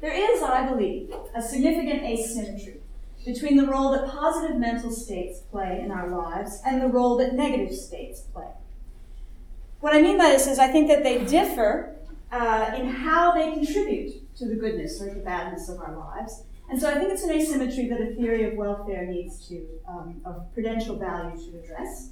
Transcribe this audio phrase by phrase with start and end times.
[0.00, 2.80] There is, I believe, a significant asymmetry
[3.24, 7.34] between the role that positive mental states play in our lives and the role that
[7.34, 8.48] negative states play.
[9.80, 11.96] What I mean by this is I think that they differ
[12.30, 16.42] uh, in how they contribute to the goodness or the badness of our lives.
[16.70, 20.20] And so I think it's an asymmetry that a theory of welfare needs to, um,
[20.24, 22.10] of prudential value, should address.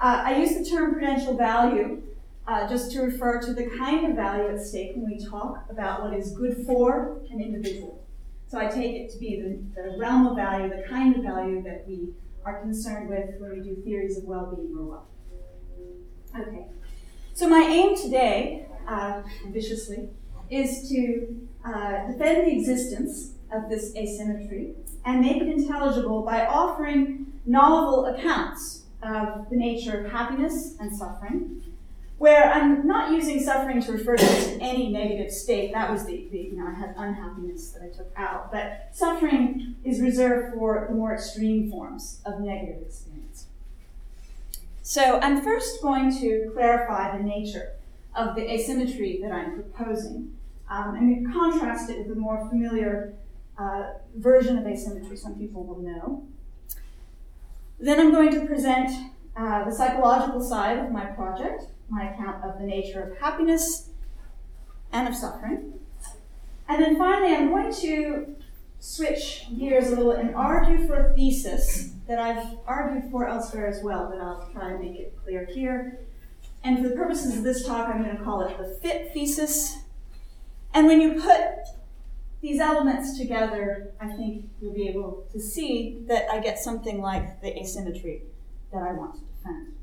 [0.00, 2.02] Uh, I use the term prudential value
[2.46, 6.02] uh, just to refer to the kind of value at stake when we talk about
[6.02, 8.06] what is good for an individual.
[8.48, 11.62] So I take it to be the, the realm of value, the kind of value
[11.62, 12.08] that we
[12.44, 15.08] are concerned with when we do theories of well-being or well.
[16.36, 16.66] Okay.
[17.34, 20.08] So my aim today, uh, ambitiously,
[20.50, 27.32] is to uh, defend the existence of this asymmetry and make it intelligible by offering
[27.46, 31.62] novel accounts of the nature of happiness and suffering,
[32.20, 34.26] where I'm not using suffering to refer to
[34.60, 35.72] any negative state.
[35.72, 38.52] That was the, the, you know, I had unhappiness that I took out.
[38.52, 43.46] But suffering is reserved for the more extreme forms of negative experience.
[44.82, 47.72] So I'm first going to clarify the nature
[48.14, 50.36] of the asymmetry that I'm proposing.
[50.68, 53.14] Um, and contrast it with the more familiar
[53.58, 56.28] uh, version of asymmetry some people will know.
[57.78, 58.90] Then I'm going to present
[59.34, 63.90] uh, the psychological side of my project, my account of the nature of happiness
[64.92, 65.74] and of suffering.
[66.68, 68.36] And then finally, I'm going to
[68.78, 73.82] switch gears a little and argue for a thesis that I've argued for elsewhere as
[73.82, 76.00] well, but I'll try and make it clear here.
[76.62, 79.78] And for the purposes of this talk, I'm going to call it the fit thesis.
[80.72, 81.40] And when you put
[82.40, 87.40] these elements together, I think you'll be able to see that I get something like
[87.42, 88.22] the asymmetry
[88.72, 89.74] that I want to defend.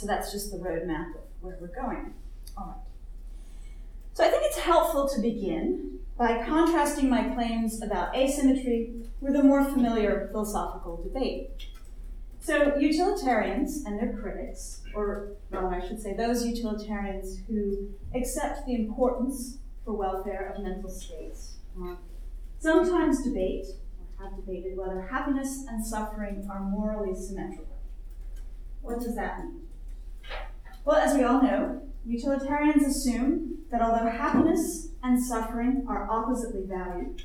[0.00, 2.14] So that's just the roadmap of where we're going.
[2.56, 3.66] All right.
[4.14, 9.42] So I think it's helpful to begin by contrasting my claims about asymmetry with a
[9.42, 11.66] more familiar philosophical debate.
[12.38, 18.74] So, utilitarians and their critics, or well, I should say those utilitarians who accept the
[18.74, 21.56] importance for welfare of mental states,
[22.58, 23.66] sometimes debate,
[24.18, 27.76] or have debated, whether happiness and suffering are morally symmetrical.
[28.80, 29.66] What does that mean?
[30.84, 37.22] Well, as we all know, utilitarians assume that although happiness and suffering are oppositely valued,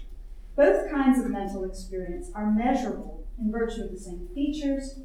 [0.56, 5.00] both kinds of mental experience are measurable in virtue of the same features.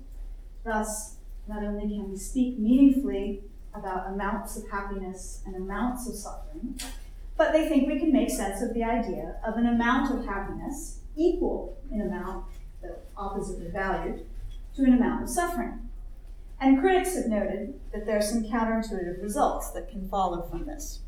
[0.65, 1.17] Thus,
[1.49, 3.43] not only can we speak meaningfully
[3.75, 6.79] about amounts of happiness and amounts of suffering,
[7.37, 11.01] but they think we can make sense of the idea of an amount of happiness
[11.17, 12.45] equal in amount,
[12.83, 14.27] though oppositely valued,
[14.77, 15.90] to an amount of suffering.
[16.61, 21.01] And critics have noted that there are some counterintuitive results that can follow from this.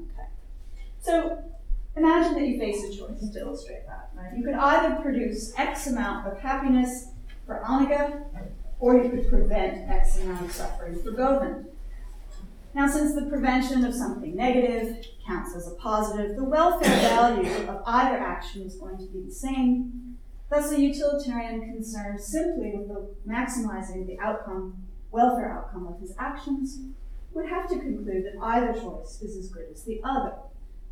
[0.00, 0.26] Okay.
[1.00, 1.38] So
[1.96, 4.10] imagine that you face a choice to illustrate that.
[4.16, 4.36] Right?
[4.36, 7.10] You could either produce X amount of happiness
[7.46, 8.24] for Aniga,
[8.80, 11.66] or you could prevent X amount of suffering for Govind.
[12.74, 17.82] Now, since the prevention of something negative counts as a positive, the welfare value of
[17.86, 20.13] either action is going to be the same.
[20.50, 24.76] Thus, a utilitarian concerned simply with the maximizing the outcome,
[25.10, 26.80] welfare outcome of his actions,
[27.32, 30.34] would have to conclude that either choice is as good as the other.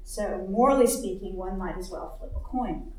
[0.05, 2.91] So, morally speaking, one might as well flip a coin.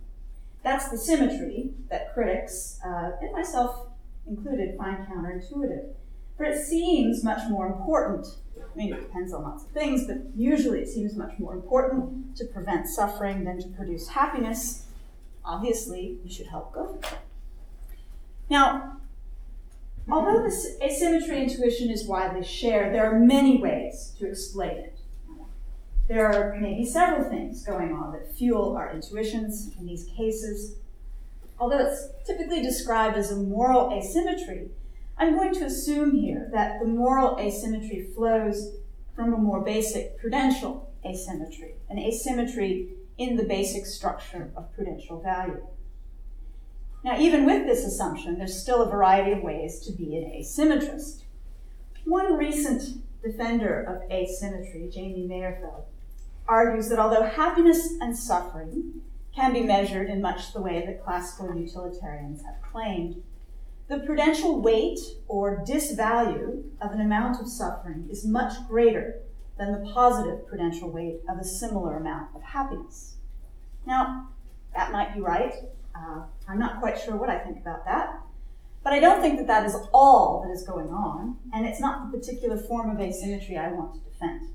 [0.64, 3.88] That's the symmetry that critics, uh, and myself
[4.26, 5.90] included, find counterintuitive.
[6.38, 8.26] For it seems much more important
[8.74, 12.36] I mean, it depends on lots of things, but usually it seems much more important
[12.38, 14.86] to prevent suffering than to produce happiness.
[15.46, 17.00] Obviously, you should help go.
[18.50, 18.98] Now,
[20.10, 25.00] although this asymmetry intuition is widely shared, there are many ways to explain it.
[26.08, 30.76] There are maybe several things going on that fuel our intuitions in these cases.
[31.60, 34.70] Although it's typically described as a moral asymmetry,
[35.18, 38.76] I'm going to assume here that the moral asymmetry flows
[39.16, 42.90] from a more basic prudential asymmetry, an asymmetry
[43.24, 45.66] in the basic structure of prudential value.
[47.04, 51.24] Now, even with this assumption, there's still a variety of ways to be an asymmetrist.
[52.06, 55.84] One recent defender of asymmetry, Jamie Mayerfeld,
[56.48, 59.02] argues that although happiness and suffering
[59.36, 63.22] can be measured in much the way that classical utilitarians have claimed,
[63.88, 69.20] the prudential weight or disvalue of an amount of suffering is much greater
[69.58, 73.16] than the positive prudential weight of a similar amount of happiness.
[73.86, 74.30] Now,
[74.76, 75.54] that might be right.
[75.96, 78.20] Uh, I'm not quite sure what I think about that.
[78.84, 82.12] But I don't think that that is all that is going on, and it's not
[82.12, 84.50] the particular form of asymmetry I want to defend.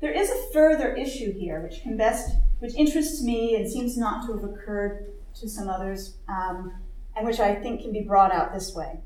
[0.00, 4.26] There is a further issue here, which can best, which interests me and seems not
[4.26, 5.06] to have occurred
[5.40, 6.72] to some others, um,
[7.16, 9.00] and which I think can be brought out this way.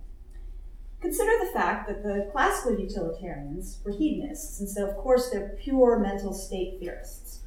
[1.01, 5.99] Consider the fact that the classical utilitarians were hedonists, and so of course they're pure
[5.99, 7.41] mental state theorists.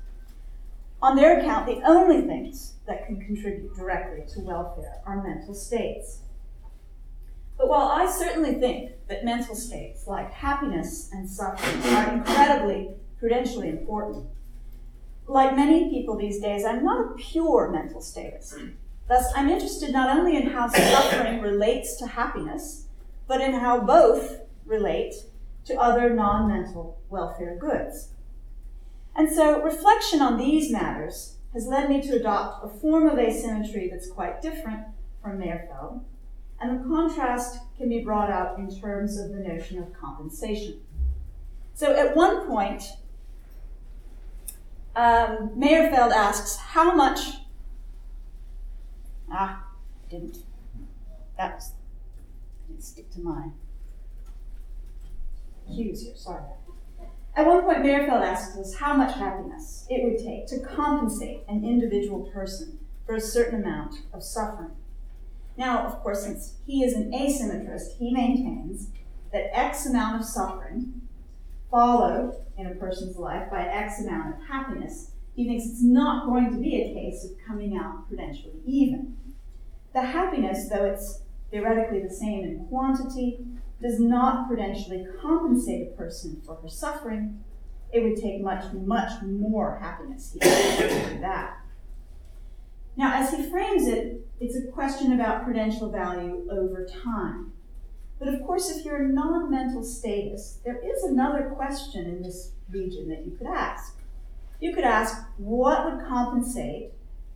[1.01, 6.19] On their account, the only things that can contribute directly to welfare are mental states.
[7.57, 13.69] But while I certainly think that mental states like happiness and suffering are incredibly prudentially
[13.69, 14.25] important,
[15.27, 18.55] like many people these days, I'm not a pure mental statist.
[19.07, 22.82] Thus, I'm interested not only in how suffering relates to happiness,
[23.27, 25.13] but in how both relate
[25.65, 28.09] to other non mental welfare goods.
[29.15, 33.87] And so, reflection on these matters has led me to adopt a form of asymmetry
[33.89, 34.85] that's quite different
[35.21, 36.01] from Mayerfeld,
[36.59, 40.81] and the contrast can be brought out in terms of the notion of compensation.
[41.75, 42.83] So, at one point,
[44.95, 47.19] um, Mayerfeld asks, How much?
[49.31, 49.63] Ah,
[50.09, 50.37] didn't.
[51.37, 51.82] That was didn't
[52.83, 53.53] stick to mine.
[55.67, 56.43] Here, sorry.
[57.35, 61.65] At one point, Mayerfeld asks us how much happiness it would take to compensate an
[61.65, 64.71] individual person for a certain amount of suffering.
[65.57, 68.89] Now, of course, since he is an asymmetrist, he maintains
[69.31, 71.01] that X amount of suffering
[71.71, 75.11] followed in a person's life by X amount of happiness.
[75.35, 79.17] He thinks it's not going to be a case of coming out prudentially even.
[79.93, 81.22] The happiness, though it's
[81.53, 83.45] theoretically the same in quantity,
[83.79, 87.43] does not prudentially compensate a person for her suffering.
[87.91, 91.57] It would take much, much more happiness to do that.
[92.97, 97.51] Now, as he frames it, it's a question about prudential value over time.
[98.17, 102.53] But of course, if you're a non mental statist, there is another question in this
[102.71, 103.99] region that you could ask.
[104.59, 106.93] You could ask, what would compensate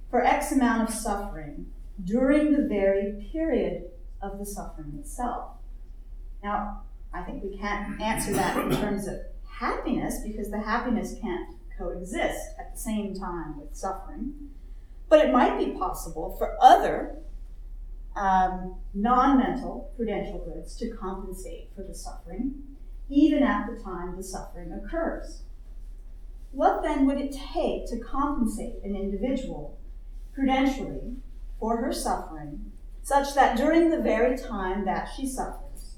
[0.09, 1.67] for X amount of suffering
[2.03, 3.89] during the very period
[4.21, 5.51] of the suffering itself.
[6.43, 6.83] Now,
[7.13, 9.19] I think we can't answer that in terms of
[9.49, 14.33] happiness because the happiness can't coexist at the same time with suffering.
[15.09, 17.17] But it might be possible for other
[18.15, 22.55] um, non mental prudential goods to compensate for the suffering,
[23.09, 25.43] even at the time the suffering occurs.
[26.51, 29.79] What then would it take to compensate an individual
[30.33, 31.17] prudentially
[31.59, 32.71] for her suffering
[33.07, 35.95] such that during the very time that she suffers,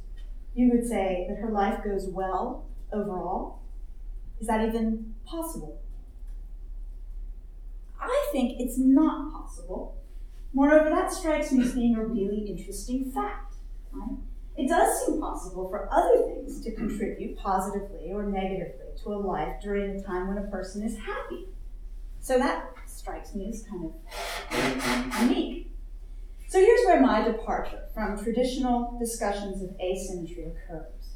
[0.53, 3.63] you would say that her life goes well overall?
[4.39, 5.81] Is that even possible?
[7.99, 9.97] I think it's not possible.
[10.53, 13.55] Moreover, that strikes me as being a really interesting fact.
[13.91, 14.17] Right?
[14.55, 19.55] It does seem possible for other things to contribute positively or negatively to a life
[19.63, 21.47] during a time when a person is happy.
[22.19, 23.85] So that strikes me as kind
[24.51, 25.68] of unique.
[26.49, 31.13] So here's where my departure from traditional discussions of asymmetry occurs.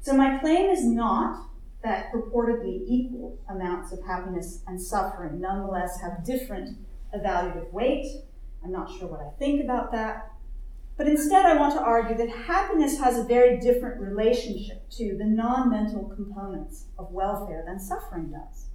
[0.00, 1.50] So my claim is not
[1.82, 6.78] that purportedly equal amounts of happiness and suffering nonetheless have different
[7.14, 8.06] evaluative weight.
[8.64, 10.32] I'm not sure what I think about that.
[10.96, 15.26] But instead, I want to argue that happiness has a very different relationship to the
[15.26, 18.68] non mental components of welfare than suffering does.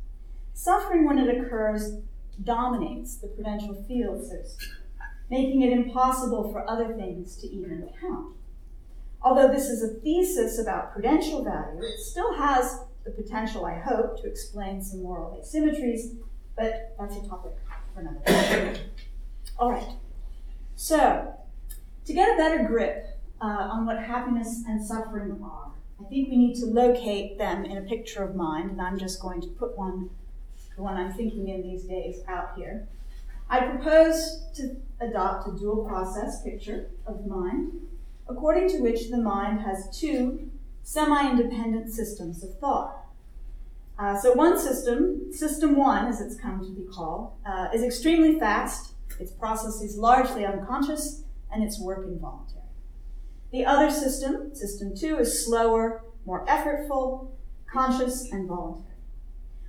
[0.54, 1.98] Suffering, when it occurs,
[2.44, 4.85] dominates the prudential field, so to speak
[5.30, 8.36] making it impossible for other things to even count.
[9.22, 14.22] Although this is a thesis about prudential value, it still has the potential, I hope,
[14.22, 16.16] to explain some moral asymmetries,
[16.56, 17.54] but that's a topic
[17.94, 18.78] for another time.
[19.58, 19.96] All right.
[20.76, 21.34] So,
[22.06, 26.36] to get a better grip uh, on what happiness and suffering are, I think we
[26.36, 29.78] need to locate them in a picture of mind, and I'm just going to put
[29.78, 30.10] one,
[30.76, 32.88] the one I'm thinking in these days, out here.
[33.50, 37.74] I propose to adopt a dual process picture of the mind,
[38.28, 40.50] according to which the mind has two
[40.84, 43.06] semi independent systems of thought.
[43.98, 48.38] Uh, so, one system, system one, as it's come to be called, uh, is extremely
[48.40, 52.62] fast, its process is largely unconscious, and its work involuntary.
[53.52, 57.30] The other system, system two, is slower, more effortful,
[57.72, 58.95] conscious, and voluntary.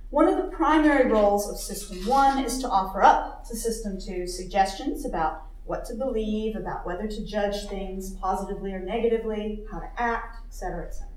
[0.09, 4.25] One of the primary roles of System 1 is to offer up to System 2
[4.25, 9.89] suggestions about what to believe, about whether to judge things positively or negatively, how to
[9.97, 11.09] act, etc., etc.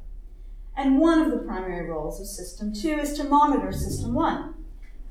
[0.77, 4.55] And one of the primary roles of System 2 is to monitor System 1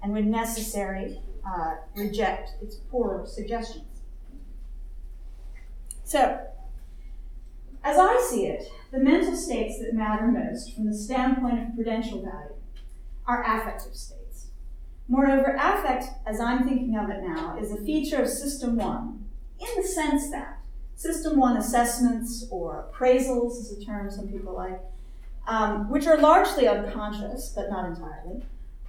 [0.03, 3.85] and, when necessary, uh, reject its poorer suggestions.
[6.03, 6.37] So,
[7.81, 12.21] as I see it, the mental states that matter most from the standpoint of prudential
[12.21, 12.58] value
[13.29, 14.47] are affective states.
[15.07, 19.25] Moreover, affect, as I'm thinking of it now, is a feature of System 1
[19.59, 20.57] in the sense that
[20.95, 24.79] System 1 assessments or appraisals is a term some people like,
[25.47, 28.43] um, which are largely unconscious, but not entirely,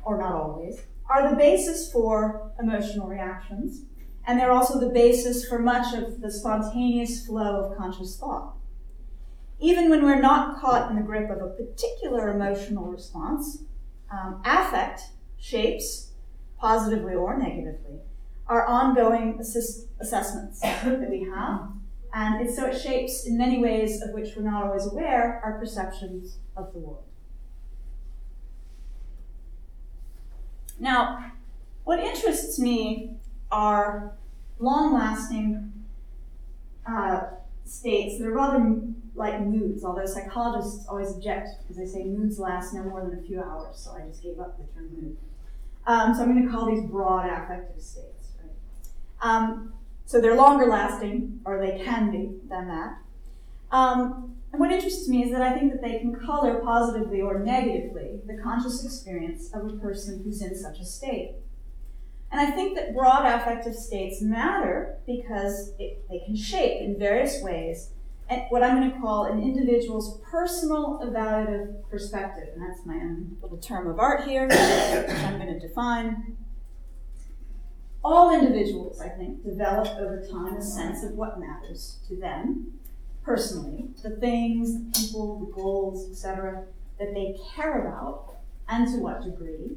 [0.05, 0.81] or not always,
[1.11, 3.83] are the basis for emotional reactions,
[4.27, 8.55] and they're also the basis for much of the spontaneous flow of conscious thought.
[9.59, 13.65] Even when we're not caught in the grip of a particular emotional response,
[14.11, 15.03] um, affect
[15.39, 16.13] shapes
[16.59, 18.01] positively or negatively,
[18.47, 21.71] are ongoing assist- assessments that we have.
[22.13, 26.39] And so it shapes, in many ways of which we're not always aware, our perceptions
[26.57, 27.05] of the world.
[30.81, 31.33] Now,
[31.85, 33.17] what interests me
[33.53, 34.17] are
[34.59, 35.73] long lasting
[36.87, 37.21] uh,
[37.65, 38.59] states that are rather
[39.21, 43.23] like moods, although psychologists always object because they say moods last no more than a
[43.23, 45.17] few hours, so I just gave up the term mood.
[45.87, 48.33] Um, so I'm going to call these broad affective states.
[48.43, 48.51] Right?
[49.21, 49.75] Um,
[50.07, 52.99] so they're longer lasting, or they can be, than that.
[53.71, 57.39] Um, and what interests me is that I think that they can color positively or
[57.39, 61.35] negatively the conscious experience of a person who's in such a state.
[62.33, 67.43] And I think that broad affective states matter because it, they can shape in various
[67.43, 67.91] ways
[68.49, 72.49] what I'm going to call an individual's personal evaluative perspective.
[72.55, 76.37] And that's my own little term of art here, which I'm going to define.
[78.03, 82.75] All individuals, I think, develop over time a sense of what matters to them
[83.23, 86.65] personally, the things, the people, the goals, etc.,
[86.99, 88.37] that they care about,
[88.69, 89.77] and to what degree.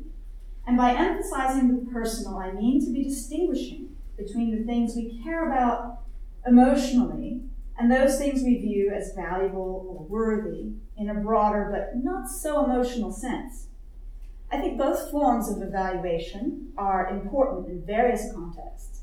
[0.65, 5.51] And by emphasizing the personal, I mean to be distinguishing between the things we care
[5.51, 5.99] about
[6.45, 7.41] emotionally
[7.83, 12.63] and those things we view as valuable or worthy in a broader but not so
[12.63, 13.67] emotional sense.
[14.49, 19.01] I think both forms of evaluation are important in various contexts,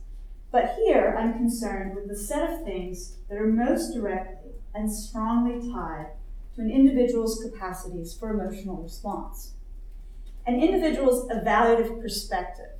[0.50, 5.70] but here I'm concerned with the set of things that are most directly and strongly
[5.70, 6.12] tied
[6.54, 9.52] to an individual's capacities for emotional response.
[10.46, 12.72] An individual's evaluative perspective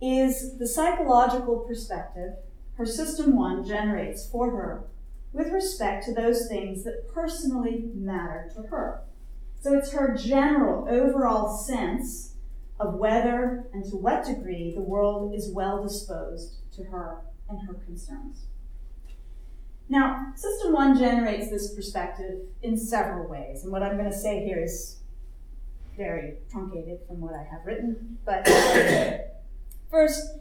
[0.00, 2.34] is the psychological perspective
[2.76, 4.84] her system one generates for her
[5.32, 9.02] with respect to those things that personally matter to her.
[9.60, 12.34] So it's her general, overall sense
[12.80, 17.18] of whether and to what degree the world is well disposed to her
[17.48, 18.46] and her concerns.
[19.88, 24.44] Now, System 1 generates this perspective in several ways, and what I'm going to say
[24.44, 24.98] here is
[25.96, 28.46] very truncated from what I have written, but
[29.90, 30.38] first,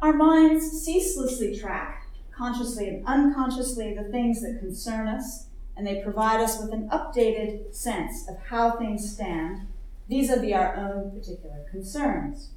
[0.00, 2.01] our minds ceaselessly track
[2.42, 5.46] consciously and unconsciously the things that concern us,
[5.76, 9.68] and they provide us with an updated sense of how things stand
[10.08, 12.50] vis a vis our own particular concerns.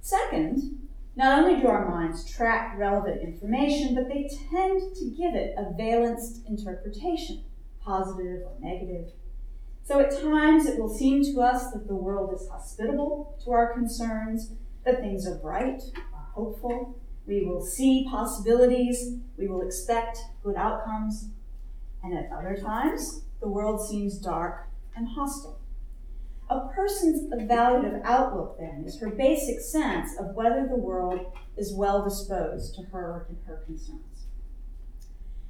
[0.00, 5.54] Second, not only do our minds track relevant information, but they tend to give it
[5.58, 7.42] a valenced interpretation,
[7.84, 9.08] positive or negative.
[9.82, 13.74] So at times it will seem to us that the world is hospitable to our
[13.74, 14.52] concerns,
[14.84, 15.82] that things are bright,
[16.14, 19.16] are hopeful, we will see possibilities.
[19.36, 21.28] We will expect good outcomes.
[22.02, 25.60] And at other times, the world seems dark and hostile.
[26.50, 31.20] A person's evaluative outlook, then, is her basic sense of whether the world
[31.56, 34.26] is well disposed to her and her concerns.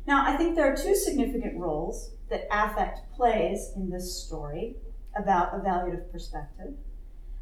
[0.06, 4.76] Now, I think there are two significant roles that affect plays in this story
[5.16, 6.74] about evaluative perspective.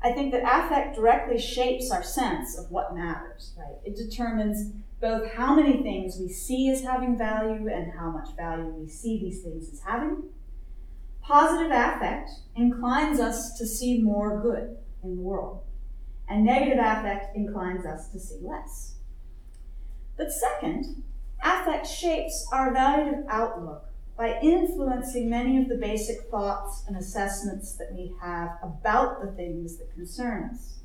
[0.02, 3.76] I think that affect directly shapes our sense of what matters, right?
[3.84, 8.74] It determines both how many things we see as having value and how much value
[8.78, 10.24] we see these things as having.
[11.22, 15.62] Positive affect inclines us to see more good in the world,
[16.28, 18.94] and negative affect inclines us to see less.
[20.16, 21.02] But second,
[21.42, 23.89] affect shapes our evaluative outlook
[24.20, 29.78] by influencing many of the basic thoughts and assessments that we have about the things
[29.78, 30.80] that concern us.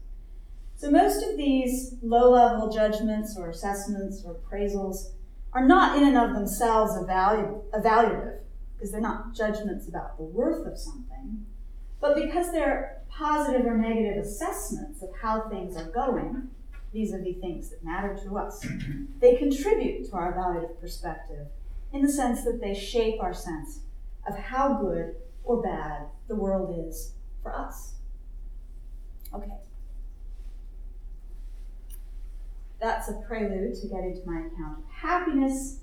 [0.77, 5.09] So, most of these low level judgments or assessments or appraisals
[5.51, 8.39] are not in and of themselves evaluative,
[8.73, 11.45] because they're not judgments about the worth of something,
[11.99, 16.47] but because they're positive or negative assessments of how things are going
[16.93, 18.65] vis a vis things that matter to us.
[19.19, 21.47] They contribute to our evaluative perspective
[21.95, 23.79] in the sense that they shape our sense
[24.27, 27.93] of how good or bad the world is for us.
[29.33, 29.51] Okay.
[32.81, 35.79] That's a prelude to get into my account of happiness.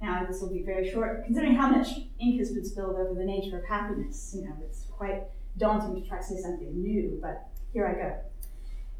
[0.00, 1.88] Now, this will be very short, considering how much
[2.18, 4.34] ink has been spilled over the nature of happiness.
[4.36, 5.24] You know, it's quite
[5.58, 8.16] daunting to try to say something new, but here I go.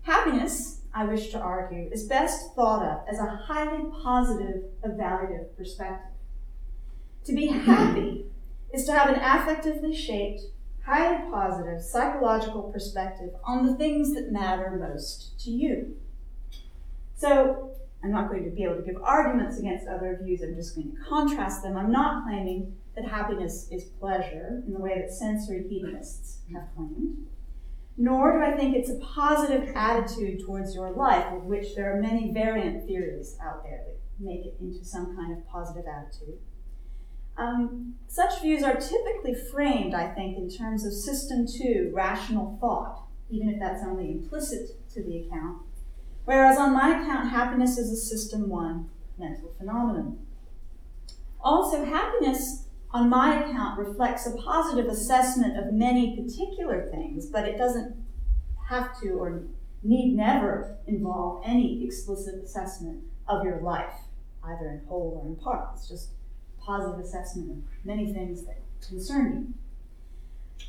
[0.02, 6.14] Happiness, I wish to argue, is best thought of as a highly positive, evaluative perspective.
[7.24, 8.24] To be happy
[8.72, 10.40] is to have an affectively shaped,
[10.86, 15.96] highly positive psychological perspective on the things that matter most to you.
[17.14, 17.72] So,
[18.02, 20.92] I'm not going to be able to give arguments against other views, I'm just going
[20.92, 21.76] to contrast them.
[21.76, 27.26] I'm not claiming that happiness is pleasure in the way that sensory hedonists have claimed
[27.96, 32.00] nor do I think it's a positive attitude towards your life, of which there are
[32.00, 36.38] many variant theories out there that make it into some kind of positive attitude.
[37.38, 43.06] Um, such views are typically framed, I think, in terms of system two, rational thought,
[43.30, 45.62] even if that's only implicit to the account.
[46.24, 48.88] Whereas on my account, happiness is a system one
[49.18, 50.18] mental phenomenon.
[51.40, 52.65] Also, happiness
[52.96, 57.94] on my account, reflects a positive assessment of many particular things, but it doesn't
[58.70, 59.42] have to or
[59.82, 63.94] need never involve any explicit assessment of your life,
[64.42, 65.68] either in whole or in part.
[65.74, 66.08] It's just
[66.58, 69.54] positive assessment of many things that concern
[70.58, 70.68] you.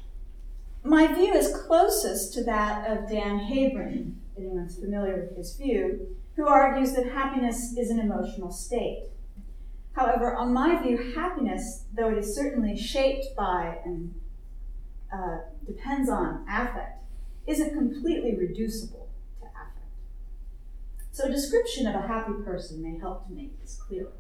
[0.84, 6.18] My view is closest to that of Dan Haybron, if anyone's familiar with his view,
[6.36, 9.06] who argues that happiness is an emotional state.
[9.98, 14.14] However, on my view, happiness, though it is certainly shaped by and
[15.12, 17.04] uh, depends on affect,
[17.48, 19.80] isn't completely reducible to affect.
[21.12, 24.12] So, a description of a happy person may help to make this clearer.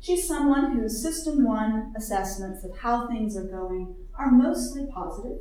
[0.00, 5.40] She's someone whose System 1 assessments of how things are going are mostly positive.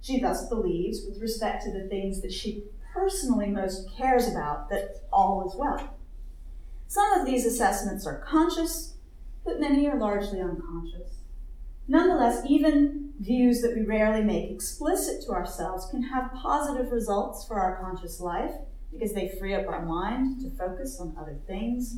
[0.00, 2.64] She thus believes, with respect to the things that she
[2.94, 5.94] personally most cares about, that all is well.
[6.92, 8.96] Some of these assessments are conscious,
[9.46, 11.20] but many are largely unconscious.
[11.88, 17.58] Nonetheless, even views that we rarely make explicit to ourselves can have positive results for
[17.58, 18.52] our conscious life
[18.92, 21.96] because they free up our mind to focus on other things.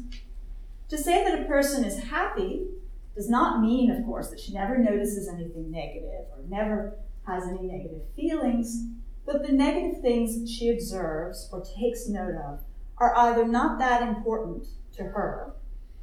[0.91, 2.69] To say that a person is happy
[3.17, 6.95] does not mean, of course, that she never notices anything negative or never
[7.27, 8.87] has any negative feelings,
[9.27, 12.61] but the negative things she observes or takes note of
[12.99, 14.65] are either not that important
[14.97, 15.55] to her.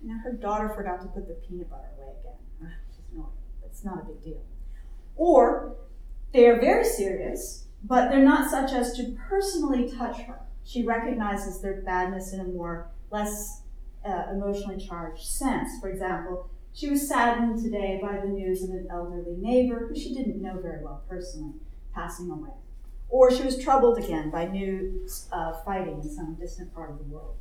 [0.04, 2.74] Know, her daughter forgot to put the peanut butter away again.
[2.90, 3.30] She's annoying.
[3.66, 4.42] It's not a big deal.
[5.16, 5.76] Or
[6.34, 10.40] they are very serious, but they're not such as to personally touch her.
[10.64, 13.62] She recognizes their badness in a more less
[14.06, 15.70] uh, emotionally charged sense.
[15.80, 20.14] For example, she was saddened today by the news of an elderly neighbor who she
[20.14, 21.54] didn't know very well personally
[21.94, 22.52] passing away.
[23.10, 27.04] Or she was troubled again by news of fighting in some distant part of the
[27.04, 27.36] world.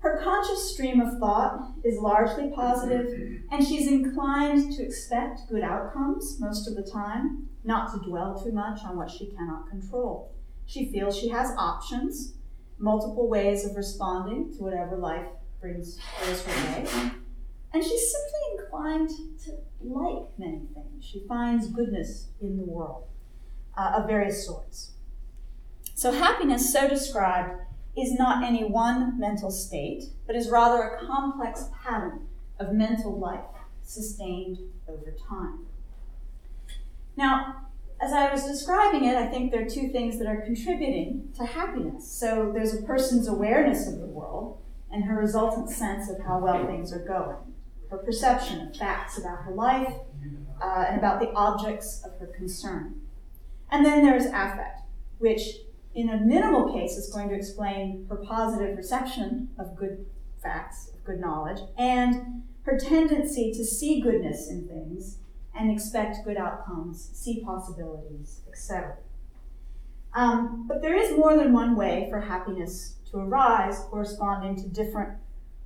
[0.00, 6.38] Her conscious stream of thought is largely positive, and she's inclined to expect good outcomes
[6.40, 10.32] most of the time, not to dwell too much on what she cannot control.
[10.64, 12.34] She feels she has options,
[12.78, 15.26] multiple ways of responding to whatever life
[15.60, 16.86] brings her way,
[17.74, 19.10] and she's simply inclined
[19.44, 21.04] to like many things.
[21.04, 23.04] She finds goodness in the world
[23.76, 24.92] uh, of various sorts.
[25.94, 27.60] So, happiness, so described,
[27.96, 32.26] is not any one mental state, but is rather a complex pattern
[32.58, 33.44] of mental life
[33.82, 35.66] sustained over time.
[37.16, 37.66] Now,
[38.00, 41.44] as I was describing it, I think there are two things that are contributing to
[41.44, 42.10] happiness.
[42.10, 44.58] So there's a person's awareness of the world
[44.90, 47.36] and her resultant sense of how well things are going,
[47.90, 49.92] her perception of facts about her life
[50.62, 53.00] uh, and about the objects of her concern.
[53.70, 54.80] And then there's affect,
[55.18, 55.56] which
[55.94, 60.06] in a minimal case, is going to explain her positive reception of good
[60.42, 65.18] facts, of good knowledge, and her tendency to see goodness in things
[65.54, 68.96] and expect good outcomes, see possibilities, etc.
[70.14, 75.18] Um, but there is more than one way for happiness to arise corresponding to different,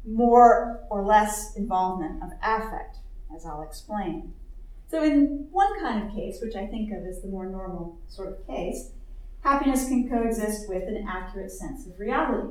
[0.06, 2.98] more or less involvement of affect,
[3.34, 4.32] as I'll explain.
[4.90, 8.28] So, in one kind of case, which I think of as the more normal sort
[8.28, 8.90] of case,
[9.44, 12.48] happiness can coexist with an accurate sense of reality.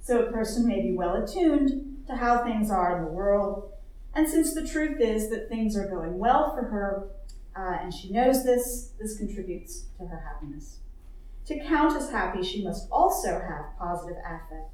[0.00, 3.72] So a person may be well attuned to how things are in the world,
[4.14, 7.08] and since the truth is that things are going well for her,
[7.54, 10.78] uh, and she knows this, this contributes to her happiness.
[11.46, 14.70] To count as happy, she must also have positive affect.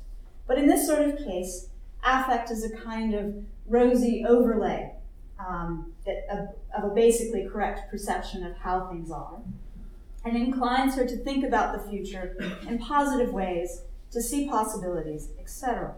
[0.47, 1.69] But in this sort of case,
[2.05, 3.35] affect is a kind of
[3.67, 4.93] rosy overlay
[5.39, 9.41] um, that, of, of a basically correct perception of how things are
[10.27, 12.37] and inclines her to think about the future
[12.69, 15.95] in positive ways, to see possibilities, etc.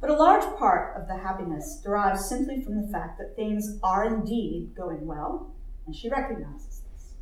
[0.00, 4.04] But a large part of the happiness derives simply from the fact that things are
[4.04, 5.54] indeed going well,
[5.86, 7.14] and she recognizes this.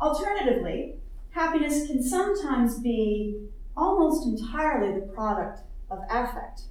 [0.00, 0.94] Alternatively,
[1.32, 6.62] happiness can sometimes be almost entirely the product of affect.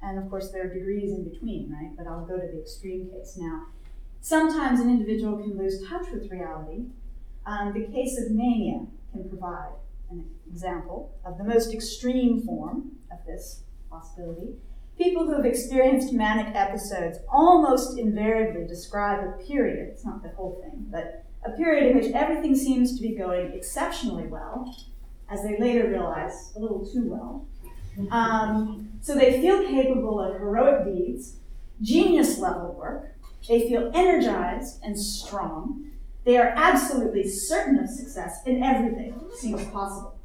[0.00, 1.94] And of course, there are degrees in between, right?
[1.96, 3.66] But I'll go to the extreme case now.
[4.22, 6.86] Sometimes an individual can lose touch with reality.
[7.46, 9.72] Um, the case of mania can provide
[10.10, 14.54] an example of the most extreme form of this possibility.
[14.96, 20.60] People who have experienced manic episodes almost invariably describe a period, it's not the whole
[20.62, 24.76] thing, but a period in which everything seems to be going exceptionally well,
[25.28, 27.46] as they later realize, a little too well.
[28.10, 31.36] Um, so they feel capable of heroic deeds,
[31.80, 33.16] genius level work,
[33.48, 35.90] they feel energized and strong,
[36.24, 40.18] they are absolutely certain of success in everything seems possible.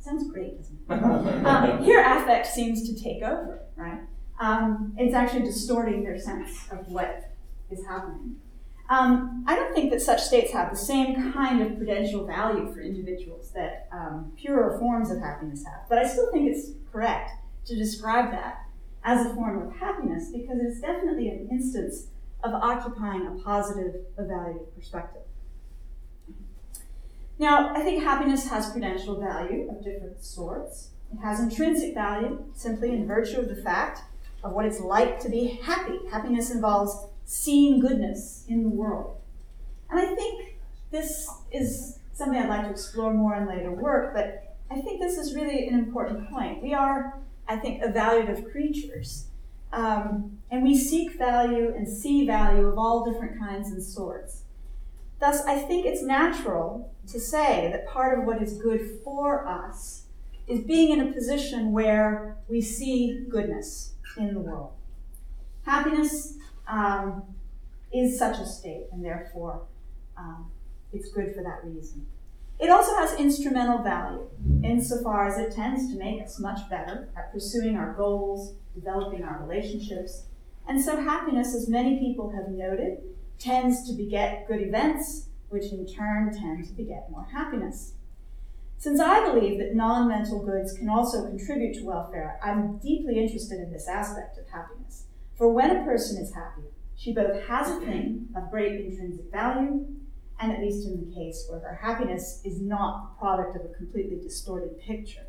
[0.00, 1.46] Sounds great, doesn't it?
[1.46, 4.00] um, here, affect seems to take over, right?
[4.40, 7.30] Um, it's actually distorting their sense of what
[7.70, 8.36] is happening.
[8.90, 12.80] Um, I don't think that such states have the same kind of prudential value for
[12.80, 17.30] individuals that um, purer forms of happiness have, but I still think it's correct
[17.66, 18.66] to describe that
[19.02, 22.08] as a form of happiness because it's definitely an instance
[22.44, 25.22] of occupying a positive, evaluative perspective.
[27.38, 30.90] Now, I think happiness has prudential value of different sorts.
[31.12, 34.02] It has intrinsic value simply in virtue of the fact
[34.44, 35.98] of what it's like to be happy.
[36.10, 39.16] Happiness involves seeing goodness in the world.
[39.90, 40.56] And I think
[40.90, 45.18] this is something I'd like to explore more in later work, but I think this
[45.18, 46.62] is really an important point.
[46.62, 49.26] We are, I think, evaluative creatures.
[49.72, 54.42] Um, and we seek value and see value of all different kinds and sorts.
[55.20, 60.04] Thus, I think it's natural to say that part of what is good for us
[60.46, 64.72] is being in a position where we see goodness in the world.
[65.64, 66.34] Happiness
[66.68, 67.22] um,
[67.92, 69.62] is such a state, and therefore
[70.16, 70.50] um,
[70.92, 72.06] it's good for that reason.
[72.60, 74.28] It also has instrumental value
[74.62, 79.44] insofar as it tends to make us much better at pursuing our goals, developing our
[79.44, 80.24] relationships.
[80.66, 82.98] And so, happiness, as many people have noted,
[83.38, 87.94] tends to beget good events, which in turn tend to beget more happiness.
[88.78, 93.60] Since I believe that non mental goods can also contribute to welfare, I'm deeply interested
[93.60, 95.04] in this aspect of happiness.
[95.36, 99.86] For when a person is happy, she both has a thing of great intrinsic value,
[100.40, 103.74] and at least in the case where her happiness is not the product of a
[103.74, 105.26] completely distorted picture,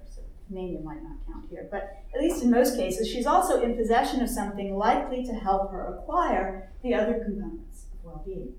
[0.49, 4.21] mania might not count here, but at least in most cases, she's also in possession
[4.21, 8.53] of something likely to help her acquire the other components of well being.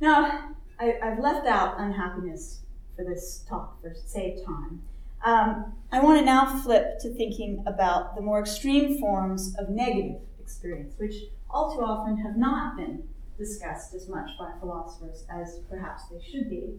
[0.00, 2.60] Now, I, have left out unhappiness
[2.94, 4.82] for this talk for save time.
[5.24, 10.20] Um, I want to now flip to thinking about the more extreme forms of negative
[10.40, 11.14] experience, which
[11.48, 16.48] all too often have not been discussed as much by philosophers as perhaps they should
[16.48, 16.74] be.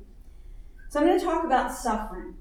[0.90, 2.36] So I'm going to talk about suffering.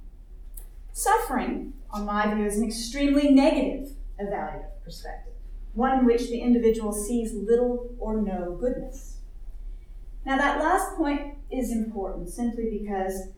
[0.96, 5.34] Suffering, on my view, is an extremely negative evaluative perspective,
[5.74, 9.18] one in which the individual sees little or no goodness.
[10.24, 13.28] Now, that last point is important simply because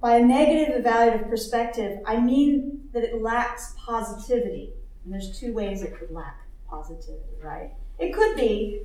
[0.00, 4.72] by a negative evaluative perspective, I mean that it lacks positivity.
[5.04, 7.72] And there's two ways it could lack positivity, right?
[7.98, 8.84] It could be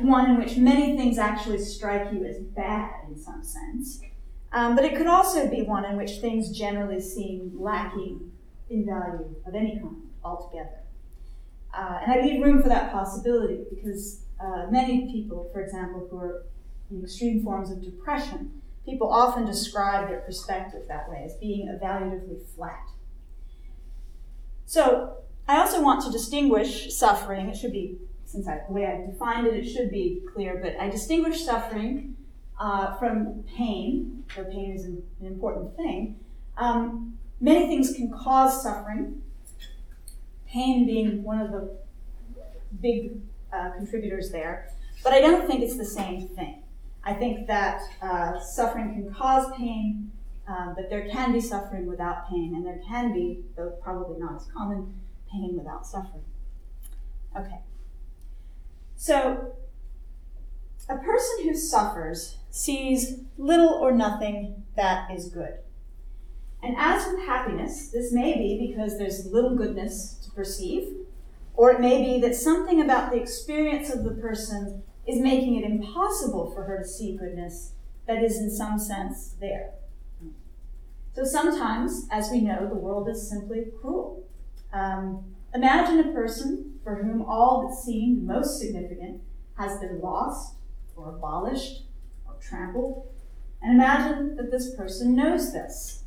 [0.00, 4.02] one in which many things actually strike you as bad in some sense.
[4.52, 8.32] Um, but it could also be one in which things generally seem lacking
[8.68, 10.80] in value of any kind altogether.
[11.74, 16.18] Uh, and I leave room for that possibility because uh, many people, for example, who
[16.18, 16.44] are
[16.90, 22.44] in extreme forms of depression, People often describe their perspective that way, as being evaluatively
[22.56, 22.88] flat.
[24.66, 27.48] So, I also want to distinguish suffering.
[27.48, 30.76] It should be, since I, the way I've defined it, it should be clear, but
[30.80, 32.16] I distinguish suffering
[32.60, 36.20] uh, from pain, though pain is an, an important thing.
[36.56, 39.22] Um, many things can cause suffering,
[40.46, 41.76] pain being one of the
[42.80, 43.20] big
[43.52, 44.68] uh, contributors there,
[45.02, 46.62] but I don't think it's the same thing.
[47.04, 50.12] I think that uh, suffering can cause pain,
[50.46, 54.36] um, but there can be suffering without pain, and there can be, though probably not
[54.36, 54.94] as common,
[55.30, 56.22] pain without suffering.
[57.36, 57.60] Okay.
[58.96, 59.54] So,
[60.88, 65.54] a person who suffers sees little or nothing that is good.
[66.62, 70.94] And as with happiness, this may be because there's little goodness to perceive,
[71.54, 75.64] or it may be that something about the experience of the person is making it
[75.64, 77.72] impossible for her to see goodness
[78.06, 79.70] that is, in some sense, there.
[81.14, 84.24] So sometimes, as we know, the world is simply cruel.
[84.72, 89.22] Um, imagine a person for whom all that seemed most significant
[89.56, 90.56] has been lost,
[90.96, 91.84] or abolished,
[92.42, 93.06] trampled.
[93.62, 96.02] And imagine that this person knows this.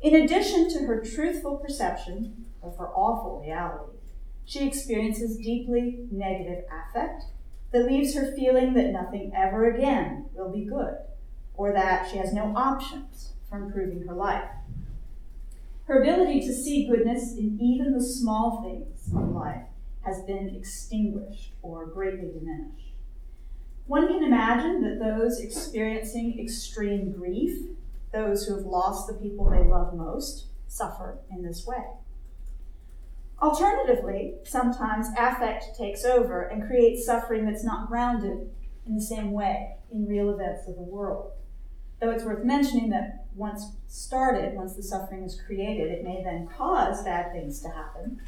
[0.00, 3.98] In addition to her truthful perception of her awful reality,
[4.44, 7.24] she experiences deeply negative affect
[7.70, 10.96] that leaves her feeling that nothing ever again will be good,
[11.54, 14.50] or that she has no options for improving her life.
[15.84, 19.66] Her ability to see goodness in even the small things of life
[20.02, 22.91] has been extinguished or greatly diminished.
[23.86, 27.58] One can imagine that those experiencing extreme grief,
[28.12, 31.84] those who have lost the people they love most, suffer in this way.
[33.40, 38.50] Alternatively, sometimes affect takes over and creates suffering that's not grounded
[38.86, 41.32] in the same way in real events of the world.
[42.00, 46.48] Though it's worth mentioning that once started, once the suffering is created, it may then
[46.56, 48.20] cause bad things to happen.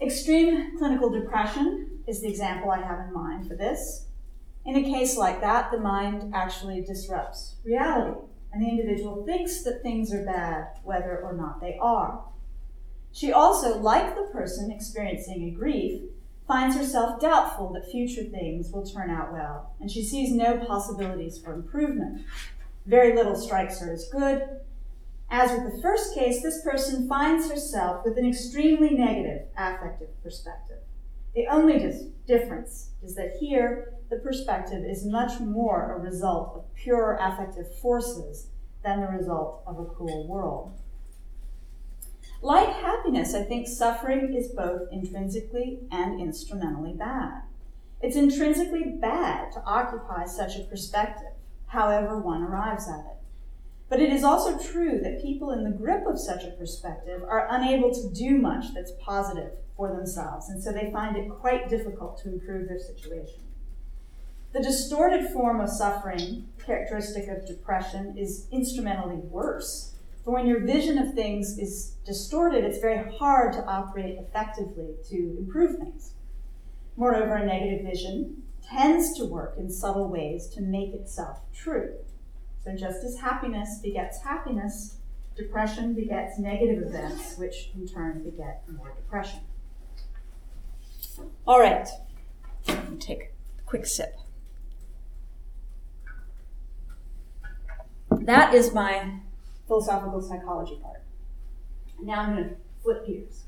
[0.00, 4.07] Extreme clinical depression is the example I have in mind for this.
[4.68, 8.20] In a case like that, the mind actually disrupts reality,
[8.52, 12.22] and the individual thinks that things are bad, whether or not they are.
[13.10, 16.02] She also, like the person experiencing a grief,
[16.46, 21.38] finds herself doubtful that future things will turn out well, and she sees no possibilities
[21.38, 22.26] for improvement.
[22.84, 24.42] Very little strikes her as good.
[25.30, 30.80] As with the first case, this person finds herself with an extremely negative affective perspective.
[31.34, 31.78] The only
[32.26, 38.48] difference is that here, the perspective is much more a result of pure affective forces
[38.82, 40.72] than the result of a cruel world.
[42.40, 47.42] Like happiness, I think suffering is both intrinsically and instrumentally bad.
[48.00, 51.32] It's intrinsically bad to occupy such a perspective,
[51.66, 53.16] however one arrives at it.
[53.88, 57.48] But it is also true that people in the grip of such a perspective are
[57.50, 62.18] unable to do much that's positive for themselves, and so they find it quite difficult
[62.22, 63.47] to improve their situation.
[64.52, 69.94] The distorted form of suffering, characteristic of depression, is instrumentally worse
[70.28, 75.36] For when your vision of things is distorted, it's very hard to operate effectively to
[75.38, 76.12] improve things.
[76.98, 81.94] Moreover, a negative vision tends to work in subtle ways to make itself true.
[82.62, 84.98] So, just as happiness begets happiness,
[85.34, 89.40] depression begets negative events, which in turn beget more depression.
[91.46, 91.88] All right,
[93.00, 94.18] take a quick sip.
[98.28, 99.20] That is my
[99.66, 101.00] philosophical psychology part.
[101.98, 103.44] Now I'm going to flip gears,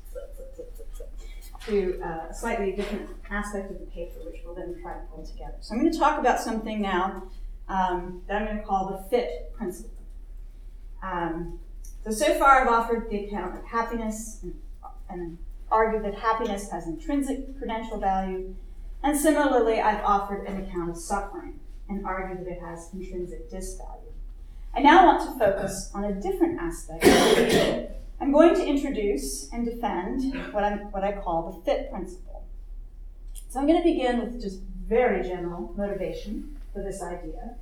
[1.67, 5.23] to uh, a slightly different aspect of the paper, which we'll then try to pull
[5.23, 5.53] together.
[5.59, 7.29] So I'm going to talk about something now
[7.69, 9.91] um, that I'm going to call the fit principle.
[11.03, 11.59] Um,
[12.03, 14.55] so, so far I've offered the account of happiness and,
[15.11, 15.37] and
[15.69, 18.55] argued that happiness has intrinsic prudential value,
[19.03, 24.10] and similarly I've offered an account of suffering and argued that it has intrinsic disvalue.
[24.73, 27.05] I now want to focus on a different aspect.
[28.21, 32.47] I'm going to introduce and defend what, I'm, what I call the fit principle.
[33.49, 37.55] So I'm going to begin with just very general motivation for this idea.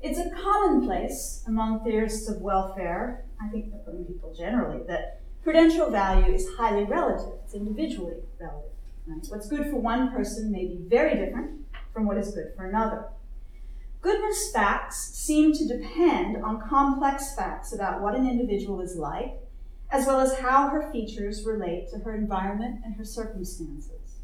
[0.00, 6.32] It's a commonplace among theorists of welfare, I think among people generally, that prudential value
[6.32, 8.70] is highly relative, it's individually relative.
[9.06, 9.24] Right?
[9.28, 13.04] What's good for one person may be very different from what is good for another.
[14.02, 19.38] Goodness facts seem to depend on complex facts about what an individual is like,
[19.92, 24.16] as well as how her features relate to her environment and her circumstances.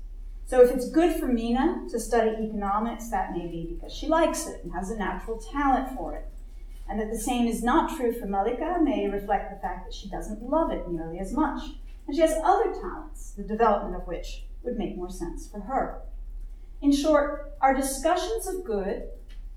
[0.47, 4.49] So, if it's good for Mina to study economics, that may be because she likes
[4.49, 6.27] it and has a natural talent for it.
[6.89, 10.09] And that the same is not true for Malika may reflect the fact that she
[10.09, 11.63] doesn't love it nearly as much.
[12.07, 16.01] And she has other talents, the development of which would make more sense for her.
[16.81, 19.05] In short, our discussions of good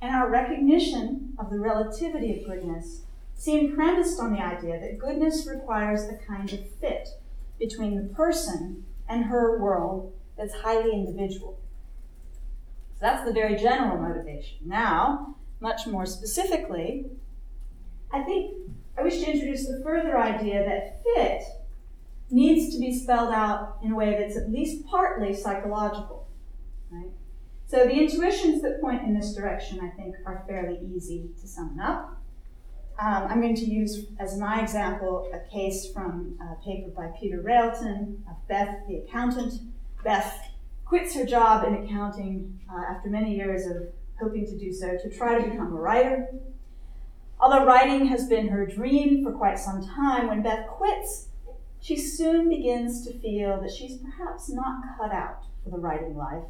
[0.01, 3.01] and our recognition of the relativity of goodness
[3.35, 7.09] seem premised on the idea that goodness requires a kind of fit
[7.59, 11.59] between the person and her world that's highly individual.
[12.95, 14.57] So that's the very general motivation.
[14.65, 17.05] Now, much more specifically,
[18.11, 18.55] I think
[18.97, 21.43] I wish to introduce the further idea that fit
[22.29, 26.27] needs to be spelled out in a way that's at least partly psychological.
[26.89, 27.11] Right?
[27.71, 31.79] So the intuitions that point in this direction, I think, are fairly easy to sum
[31.79, 32.21] up.
[32.99, 37.39] Um, I'm going to use as my example a case from a paper by Peter
[37.39, 39.53] Railton of Beth the accountant.
[40.03, 40.49] Beth
[40.83, 43.83] quits her job in accounting uh, after many years of
[44.19, 46.27] hoping to do so to try to become a writer.
[47.39, 51.29] Although writing has been her dream for quite some time, when Beth quits,
[51.79, 56.43] she soon begins to feel that she's perhaps not cut out for the writing life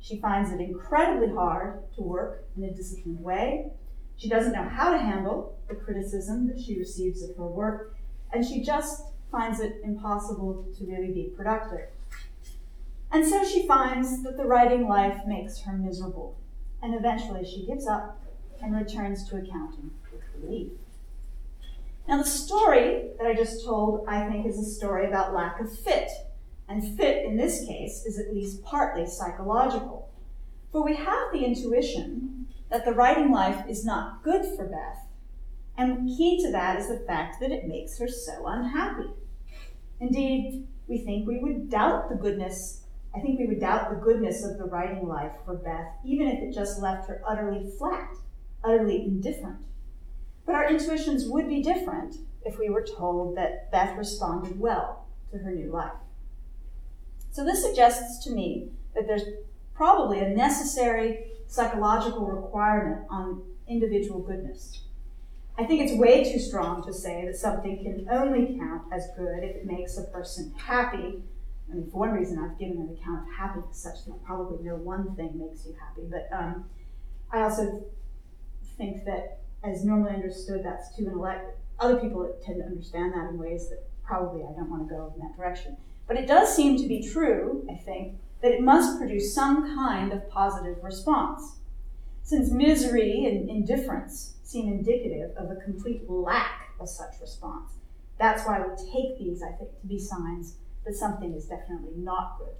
[0.00, 3.70] she finds it incredibly hard to work in a disciplined way.
[4.16, 7.96] She doesn't know how to handle the criticism that she receives of her work,
[8.32, 11.88] and she just finds it impossible to really be productive.
[13.10, 16.36] And so she finds that the writing life makes her miserable,
[16.82, 18.22] and eventually she gives up
[18.62, 20.72] and returns to accounting with relief.
[22.06, 25.70] Now, the story that I just told, I think, is a story about lack of
[25.78, 26.10] fit.
[26.68, 30.10] And fit, in this case, is at least partly psychological.
[30.70, 35.06] For we have the intuition that the writing life is not good for Beth,
[35.78, 39.10] and key to that is the fact that it makes her so unhappy.
[40.00, 42.82] Indeed, we think we would doubt the goodness,
[43.14, 46.42] I think we would doubt the goodness of the writing life for Beth, even if
[46.42, 48.14] it just left her utterly flat,
[48.62, 49.58] utterly indifferent.
[50.44, 55.38] But our intuitions would be different if we were told that Beth responded well to
[55.38, 55.92] her new life.
[57.30, 59.22] So this suggests to me that there's
[59.74, 64.82] probably a necessary psychological requirement on individual goodness.
[65.58, 69.42] I think it's way too strong to say that something can only count as good
[69.42, 71.22] if it makes a person happy.
[71.70, 74.76] I mean, for one reason, I've given an account of happiness such that probably no
[74.76, 76.02] one thing makes you happy.
[76.08, 76.64] But um,
[77.32, 77.84] I also
[78.76, 81.58] think that, as normally understood, that's too intellect.
[81.80, 85.12] Other people tend to understand that in ways that probably I don't want to go
[85.14, 85.76] in that direction.
[86.08, 90.12] But it does seem to be true, I think, that it must produce some kind
[90.12, 91.56] of positive response.
[92.22, 97.72] Since misery and indifference seem indicative of a complete lack of such response,
[98.18, 102.38] that's why we take these, I think, to be signs that something is definitely not
[102.38, 102.54] good.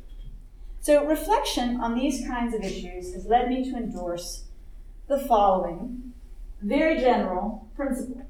[0.80, 4.44] So, reflection on these kinds of issues has led me to endorse
[5.08, 6.12] the following
[6.62, 8.22] very general principle.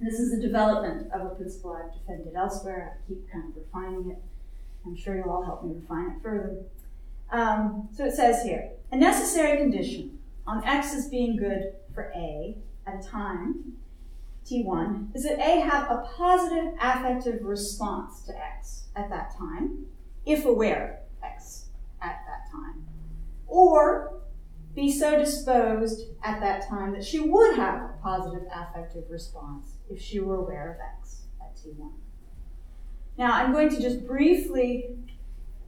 [0.00, 2.98] This is a development of a principle I've defended elsewhere.
[2.98, 4.18] I keep kind of refining it.
[4.84, 6.62] I'm sure you'll all help me refine it further.
[7.30, 12.56] Um, so it says here a necessary condition on X as being good for A
[12.86, 13.74] at a time,
[14.46, 19.86] T1, is that A have a positive affective response to X at that time,
[20.26, 21.66] if aware of X
[22.02, 22.84] at that time,
[23.46, 24.20] or
[24.74, 30.02] be so disposed at that time that she would have a positive affective response if
[30.02, 31.90] she were aware of X at T1.
[33.16, 34.96] Now, I'm going to just briefly,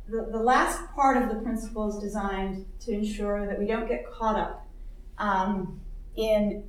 [0.09, 4.11] the, the last part of the principle is designed to ensure that we don't get
[4.11, 4.69] caught up
[5.19, 5.81] um,
[6.17, 6.65] in,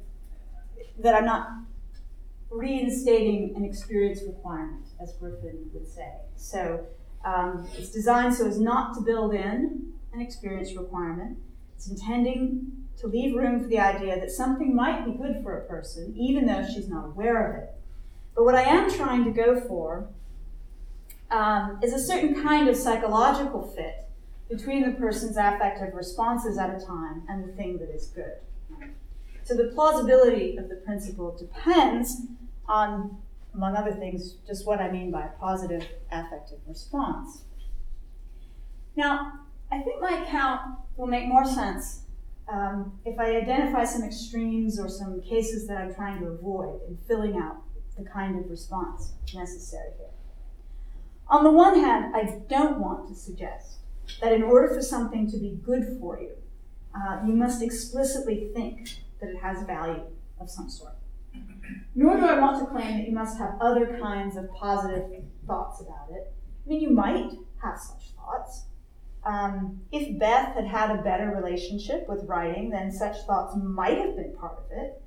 [1.00, 1.50] that I'm not
[2.50, 6.12] reinstating an experience requirement, as Griffin would say.
[6.36, 6.86] So
[7.26, 11.38] um, it's designed so as not to build in an experience requirement.
[11.76, 15.66] It's intending to leave room for the idea that something might be good for a
[15.66, 17.76] person, even though she's not aware of it.
[18.36, 20.10] But what I am trying to go for
[21.30, 24.08] um, is a certain kind of psychological fit
[24.50, 28.38] between the person's affective responses at a time and the thing that is good.
[29.44, 32.22] So the plausibility of the principle depends
[32.68, 33.18] on,
[33.54, 37.44] among other things, just what I mean by a positive affective response.
[38.96, 39.34] Now,
[39.72, 40.62] I think my account
[40.96, 42.02] will make more sense
[42.50, 46.98] um, if I identify some extremes or some cases that I'm trying to avoid in
[47.08, 47.58] filling out
[47.98, 50.08] the kind of response necessary here.
[51.30, 53.80] On the one hand, I don't want to suggest
[54.22, 56.32] that in order for something to be good for you,
[56.96, 60.04] uh, you must explicitly think that it has value
[60.40, 60.94] of some sort.
[61.96, 65.82] Nor do I want to claim that you must have other kinds of positive thoughts
[65.82, 66.34] about it.
[66.66, 67.32] I mean, you might
[67.62, 68.64] have such thoughts.
[69.28, 74.16] Um, if Beth had had a better relationship with writing, then such thoughts might have
[74.16, 75.02] been part of it.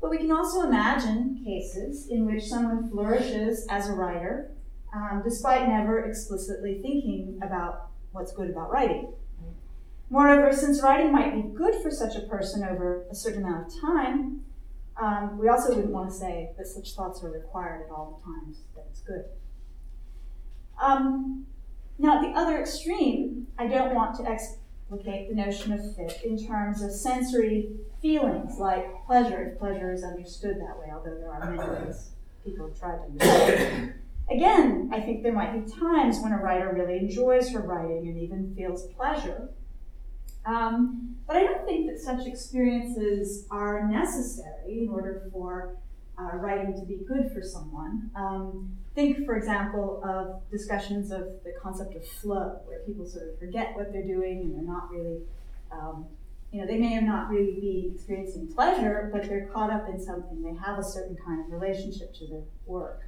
[0.00, 4.50] But we can also imagine cases in which someone flourishes as a writer
[4.92, 9.12] um, despite never explicitly thinking about what's good about writing.
[10.08, 13.80] Moreover, since writing might be good for such a person over a certain amount of
[13.80, 14.40] time,
[15.00, 18.58] um, we also wouldn't want to say that such thoughts are required at all times
[18.74, 19.24] that it's good.
[20.82, 21.46] Um,
[22.00, 26.46] now, at the other extreme, I don't want to explicate the notion of fit in
[26.46, 31.54] terms of sensory feelings like pleasure, if pleasure is understood that way, although there are
[31.54, 32.12] many ways
[32.42, 33.92] people have tried to it.
[34.30, 38.18] Again, I think there might be times when a writer really enjoys her writing and
[38.18, 39.50] even feels pleasure.
[40.46, 45.76] Um, but I don't think that such experiences are necessary in order for
[46.20, 48.10] uh, writing to be good for someone.
[48.14, 53.38] Um, think, for example, of discussions of the concept of flow, where people sort of
[53.38, 55.20] forget what they're doing and they're not really,
[55.72, 56.06] um,
[56.52, 60.42] you know, they may not really be experiencing pleasure, but they're caught up in something.
[60.42, 63.02] They have a certain kind of relationship to their work.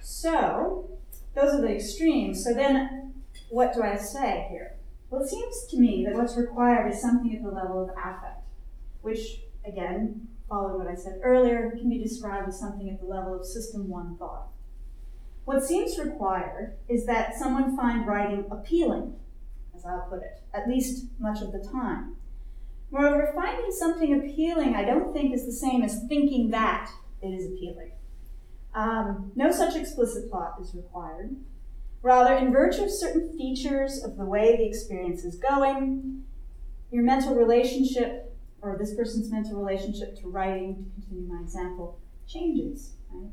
[0.00, 0.90] So,
[1.34, 2.44] those are the extremes.
[2.44, 3.14] So then,
[3.48, 4.76] what do I say here?
[5.08, 8.42] Well, it seems to me that what's required is something at the level of affect.
[9.02, 13.34] which, again, following what I said earlier, can be described as something at the level
[13.34, 14.48] of system one thought.
[15.44, 19.14] What seems required is that someone find writing appealing,
[19.74, 22.16] as I'll put it, at least much of the time.
[22.90, 26.90] Moreover, finding something appealing, I don't think is the same as thinking that
[27.22, 27.92] it is appealing.
[28.74, 31.36] Um, no such explicit thought is required.
[32.02, 36.24] Rather, in virtue of certain features of the way the experience is going,
[36.90, 38.29] your mental relationship,
[38.62, 41.98] or this person's mental relationship to writing, to continue my example,
[42.28, 42.94] changes.
[43.10, 43.30] Right?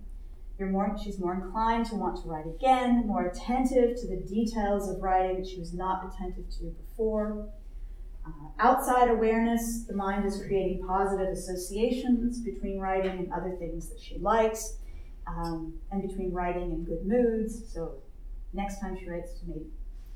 [0.58, 4.90] You're more, she's more inclined to want to write again, more attentive to the details
[4.90, 7.48] of writing that she was not attentive to before.
[8.26, 14.00] Uh, outside awareness, the mind is creating positive associations between writing and other things that
[14.00, 14.78] she likes,
[15.28, 17.72] um, and between writing and good moods.
[17.72, 17.96] So
[18.54, 19.60] next time she writes to maybe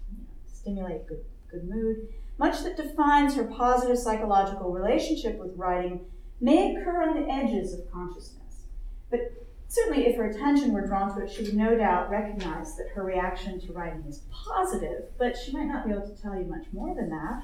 [0.10, 2.08] you know, stimulate good, good mood.
[2.38, 6.02] Much that defines her positive psychological relationship with writing
[6.40, 8.64] may occur on the edges of consciousness.
[9.10, 9.20] But
[9.68, 13.04] certainly, if her attention were drawn to it, she would no doubt recognize that her
[13.04, 16.66] reaction to writing is positive, but she might not be able to tell you much
[16.74, 17.44] more than that.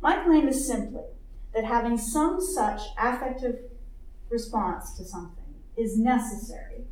[0.00, 1.02] My claim is simply
[1.54, 3.58] that having some such affective
[4.28, 6.84] response to something is necessary,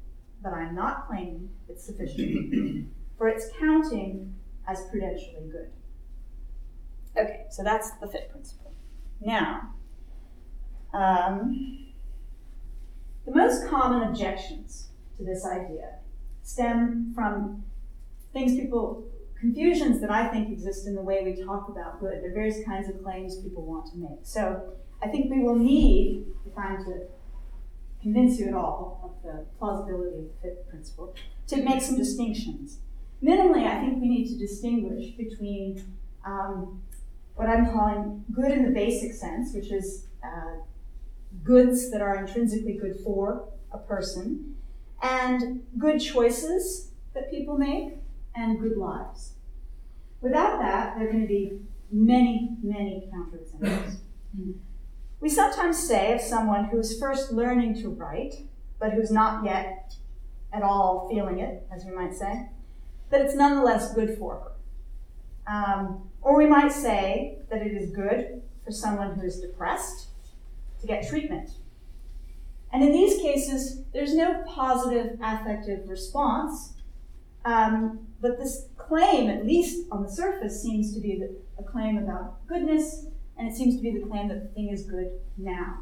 [0.43, 4.35] but I'm not claiming it's sufficient for its counting
[4.67, 5.71] as prudentially good.
[7.19, 8.75] Okay, so that's the fit principle.
[9.21, 9.75] Now,
[10.93, 11.87] um,
[13.25, 15.97] the most common objections to this idea
[16.43, 17.65] stem from
[18.33, 19.05] things people,
[19.39, 22.23] confusions that I think exist in the way we talk about good.
[22.23, 24.21] There are various kinds of claims people want to make.
[24.23, 27.07] So I think we will need, if I'm to
[28.01, 31.15] convince you at all of the plausibility of the fit principle,
[31.49, 32.79] to make some distinctions.
[33.23, 35.83] Minimally, I think we need to distinguish between
[36.25, 36.83] um,
[37.37, 40.63] what I'm calling good in the basic sense, which is uh,
[41.45, 44.57] goods that are intrinsically good for a person,
[45.03, 47.95] and good choices that people make,
[48.35, 49.33] and good lives.
[50.21, 51.61] Without that, there are going to be
[51.91, 53.97] many, many counterexamples.
[55.21, 58.35] we sometimes say of someone who's first learning to write,
[58.79, 59.95] but who's not yet
[60.53, 62.49] at all feeling it, as we might say,
[63.11, 64.53] that it's nonetheless good for her.
[65.47, 70.09] Um, or we might say that it is good for someone who is depressed
[70.81, 71.51] to get treatment.
[72.73, 76.75] And in these cases, there's no positive affective response,
[77.45, 81.23] um, but this claim, at least on the surface, seems to be
[81.59, 83.07] a claim about goodness,
[83.39, 85.79] and it seems to be the claim that the thing is good now.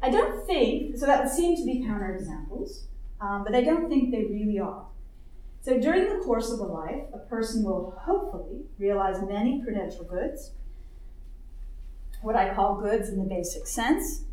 [0.00, 2.84] I don't think, so that would seem to be counterexamples,
[3.20, 4.86] um, but I don't think they really are.
[5.64, 10.50] So during the course of a life, a person will hopefully realize many prudential goods,
[12.20, 14.24] what I call goods in the basic sense.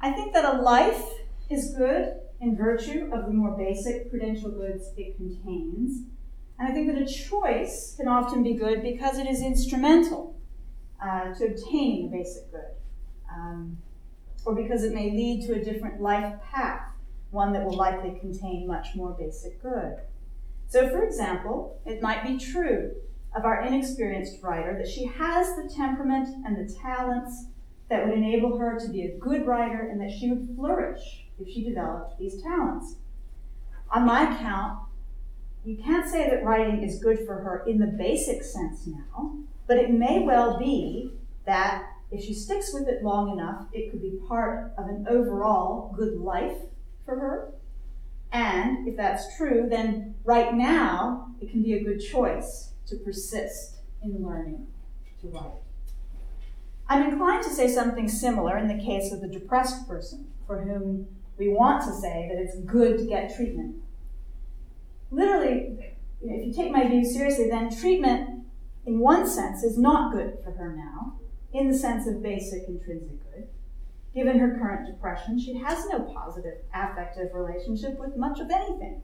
[0.00, 1.02] I think that a life
[1.50, 6.04] is good in virtue of the more basic prudential goods it contains.
[6.60, 10.38] And I think that a choice can often be good because it is instrumental
[11.04, 12.76] uh, to obtaining a basic good,
[13.28, 13.78] um,
[14.44, 16.92] or because it may lead to a different life path,
[17.32, 19.96] one that will likely contain much more basic good.
[20.72, 22.92] So, for example, it might be true
[23.36, 27.44] of our inexperienced writer that she has the temperament and the talents
[27.90, 31.46] that would enable her to be a good writer and that she would flourish if
[31.46, 32.96] she developed these talents.
[33.90, 34.78] On my count,
[35.62, 39.76] you can't say that writing is good for her in the basic sense now, but
[39.76, 41.12] it may well be
[41.44, 45.94] that if she sticks with it long enough, it could be part of an overall
[45.94, 46.56] good life
[47.04, 47.52] for her
[48.32, 53.76] and if that's true, then right now it can be a good choice to persist
[54.02, 54.66] in learning
[55.20, 55.52] to write.
[56.88, 61.06] I'm inclined to say something similar in the case of the depressed person for whom
[61.38, 63.76] we want to say that it's good to get treatment.
[65.10, 68.44] Literally, if you take my view seriously, then treatment,
[68.86, 71.18] in one sense, is not good for her now,
[71.52, 73.48] in the sense of basic intrinsic good.
[74.14, 79.00] Given her current depression, she has no positive affective relationship with much of anything.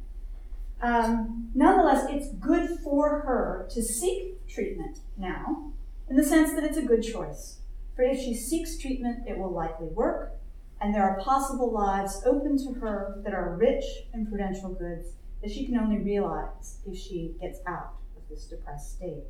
[0.82, 5.72] Um, nonetheless, it's good for her to seek treatment now,
[6.08, 7.60] in the sense that it's a good choice.
[7.96, 10.32] For if she seeks treatment, it will likely work,
[10.80, 13.84] and there are possible lives open to her that are rich
[14.14, 18.96] in prudential goods that she can only realize if she gets out of this depressed
[18.96, 19.24] state.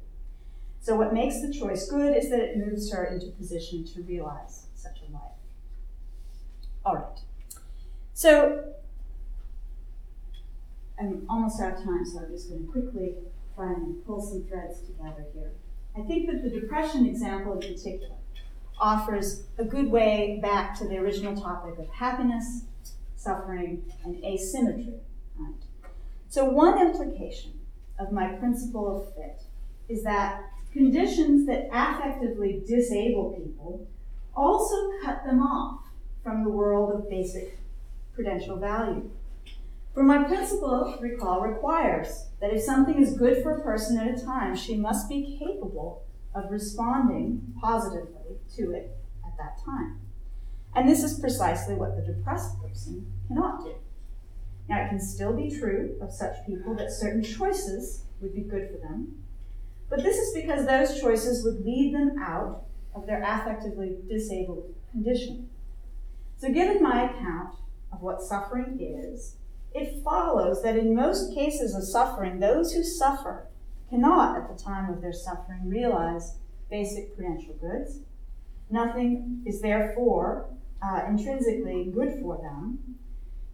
[0.80, 4.66] So, what makes the choice good is that it moves her into position to realize
[4.74, 5.22] such a life.
[6.88, 7.20] All right.
[8.14, 8.64] So
[10.98, 13.12] I'm almost out of time, so I'm just going to quickly
[13.54, 15.50] try and pull some threads together here.
[15.94, 18.16] I think that the depression example in particular
[18.80, 22.62] offers a good way back to the original topic of happiness,
[23.16, 24.94] suffering, and asymmetry.
[25.38, 25.52] Right?
[26.30, 27.52] So, one implication
[27.98, 29.42] of my principle of fit
[29.90, 33.86] is that conditions that affectively disable people
[34.34, 35.87] also cut them off
[36.22, 37.58] from the world of basic
[38.14, 39.10] prudential value.
[39.94, 44.24] For my principle, recall, requires that if something is good for a person at a
[44.24, 46.04] time, she must be capable
[46.34, 48.96] of responding positively to it
[49.26, 50.00] at that time.
[50.74, 53.74] And this is precisely what the depressed person cannot do.
[54.68, 58.70] Now, it can still be true of such people that certain choices would be good
[58.70, 59.18] for them,
[59.88, 65.48] but this is because those choices would lead them out of their affectively disabled condition.
[66.38, 67.56] So, given my account
[67.92, 69.38] of what suffering is,
[69.74, 73.48] it follows that in most cases of suffering, those who suffer
[73.90, 76.38] cannot, at the time of their suffering, realize
[76.70, 78.00] basic prudential goods.
[78.70, 80.48] Nothing is therefore
[80.80, 82.96] uh, intrinsically good for them,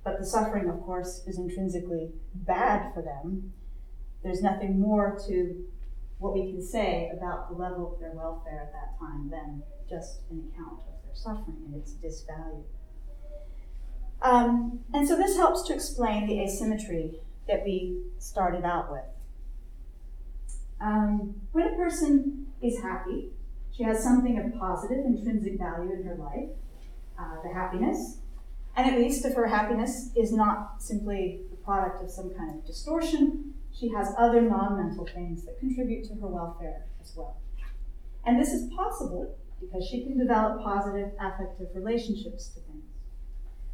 [0.05, 3.55] but the suffering, of course, is intrinsically bad for them.
[4.23, 5.65] There's nothing more to
[6.19, 10.21] what we can say about the level of their welfare at that time than just
[10.31, 10.81] an account
[11.17, 12.65] suffering and its disvalue.
[14.23, 19.05] Um, and so this helps to explain the asymmetry that we started out with.
[20.81, 23.31] Um, when a person is happy,
[23.73, 26.51] she has something of positive intrinsic value in her life,
[27.19, 28.19] uh, the happiness,
[28.77, 32.67] and at least if her happiness is not simply the product of some kind of
[32.67, 37.37] distortion, she has other non mental things that contribute to her welfare as well.
[38.25, 39.37] And this is possible
[39.67, 42.85] because she can develop positive affective relationships to things.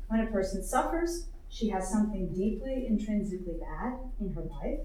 [0.08, 4.80] When a person suffers, she has something deeply intrinsically bad in her life.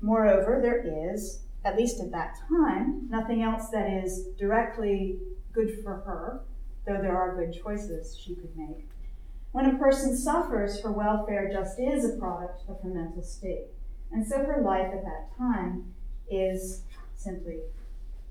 [0.00, 5.18] Moreover, there is, at least at that time, nothing else that is directly
[5.52, 6.42] good for her,
[6.86, 8.88] though there are good choices she could make.
[9.52, 13.68] When a person suffers, her welfare just is a product of her mental state.
[14.12, 15.94] And so her life at that time
[16.30, 16.82] is
[17.14, 17.60] simply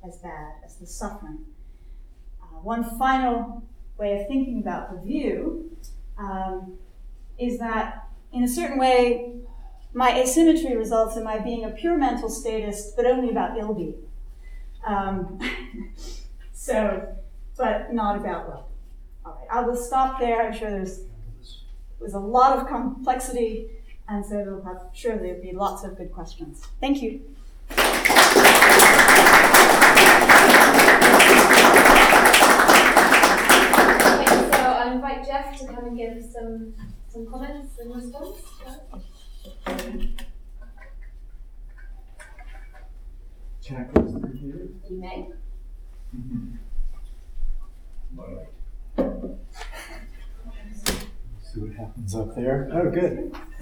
[0.07, 1.39] as bad as the suffering.
[2.55, 3.63] Uh, one final
[3.97, 5.77] way of thinking about the view
[6.17, 6.77] um,
[7.37, 9.35] is that, in a certain way,
[9.93, 13.95] my asymmetry results in my being a pure mental statist, but only about ill.
[14.85, 15.39] Um,
[16.53, 17.15] so,
[17.57, 18.67] but not about well.
[19.25, 20.45] All right, I will stop there.
[20.45, 21.01] I'm sure there's
[21.99, 23.69] there's a lot of complexity,
[24.07, 26.67] and so we'll have sure there'll be lots of good questions.
[26.79, 27.21] Thank you.
[36.35, 36.73] Some
[37.07, 38.41] some comments and response.
[43.65, 44.67] Can I close the computer?
[44.89, 45.27] You may.
[51.41, 52.69] See what happens up there.
[52.73, 53.31] Oh, good.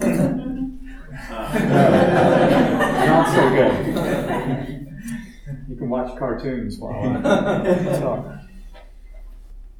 [2.90, 3.74] Not so good.
[5.68, 8.26] You can watch cartoons while I talk.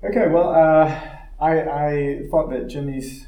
[0.05, 1.01] Okay, well, uh,
[1.45, 3.26] I, I thought that Jimmy's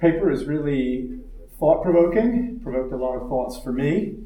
[0.00, 1.20] paper is really
[1.60, 4.16] thought provoking, provoked a lot of thoughts for me.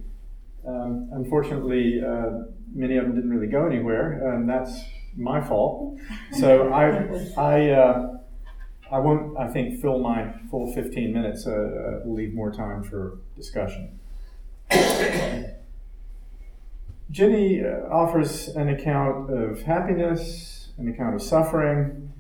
[0.67, 2.45] Um, unfortunately, uh,
[2.75, 4.81] many of them didn't really go anywhere, and that's
[5.15, 5.99] my fault.
[6.39, 8.19] So I, I, uh,
[8.91, 13.19] I won't, I think, fill my full 15 minutes, uh, uh leave more time for
[13.37, 13.99] discussion.
[17.11, 22.13] Ginny uh, offers an account of happiness, an account of suffering,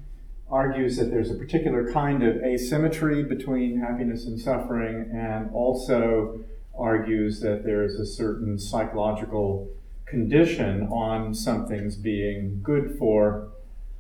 [0.50, 6.40] argues that there's a particular kind of asymmetry between happiness and suffering, and also
[6.78, 9.68] argues that there is a certain psychological
[10.04, 13.48] condition on something's being good for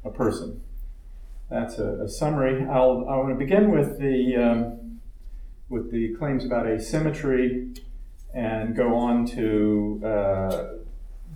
[0.04, 0.62] a person.
[1.50, 2.64] That's a, a summary.
[2.64, 5.00] I'll, I want to begin with the, um,
[5.68, 7.72] with the claims about asymmetry
[8.34, 10.64] and go on to uh,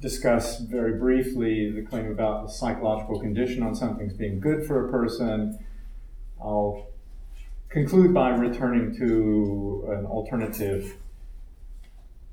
[0.01, 4.91] discuss very briefly the claim about the psychological condition on something's being good for a
[4.91, 5.59] person.
[6.43, 6.87] I'll
[7.69, 10.97] conclude by returning to an alternative,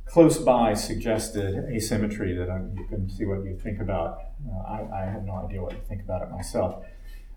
[0.06, 4.20] close by suggested asymmetry that I'm, you can see what you think about.
[4.50, 6.86] Uh, I, I, have no idea what to think about it myself.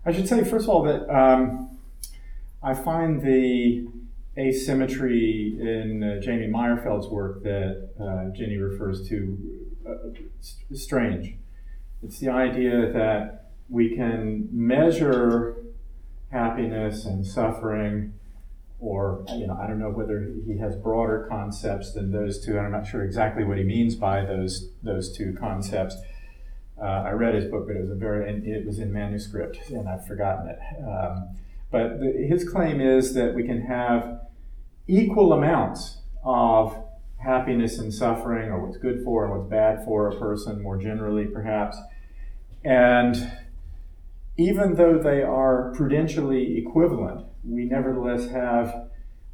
[0.05, 1.77] I should say, first of all, that um,
[2.63, 3.87] I find the
[4.37, 11.35] asymmetry in uh, Jamie Mayerfeld's work that uh, Ginny refers to uh, strange.
[12.03, 15.57] It's the idea that we can measure
[16.31, 18.13] happiness and suffering,
[18.79, 22.65] or you know, I don't know whether he has broader concepts than those two, and
[22.65, 25.95] I'm not sure exactly what he means by those those two concepts.
[26.81, 29.87] Uh, I read his book, but it was a very it was in manuscript, and
[29.87, 30.59] I've forgotten it.
[30.83, 31.29] Um,
[31.69, 34.21] but the, his claim is that we can have
[34.87, 36.75] equal amounts of
[37.23, 41.25] happiness and suffering, or what's good for and what's bad for a person, more generally,
[41.25, 41.77] perhaps.
[42.63, 43.31] And
[44.37, 48.89] even though they are prudentially equivalent, we nevertheless have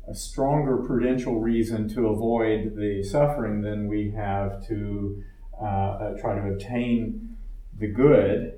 [0.08, 5.24] a stronger prudential reason to avoid the suffering than we have to
[5.62, 7.36] uh, uh, try to obtain
[7.78, 8.54] the good.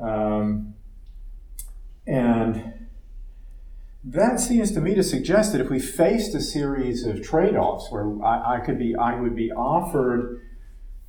[0.00, 0.74] Um,
[2.06, 2.83] and
[4.04, 8.22] that seems to me to suggest that if we faced a series of trade-offs where
[8.22, 10.42] I, I, could be, I would be offered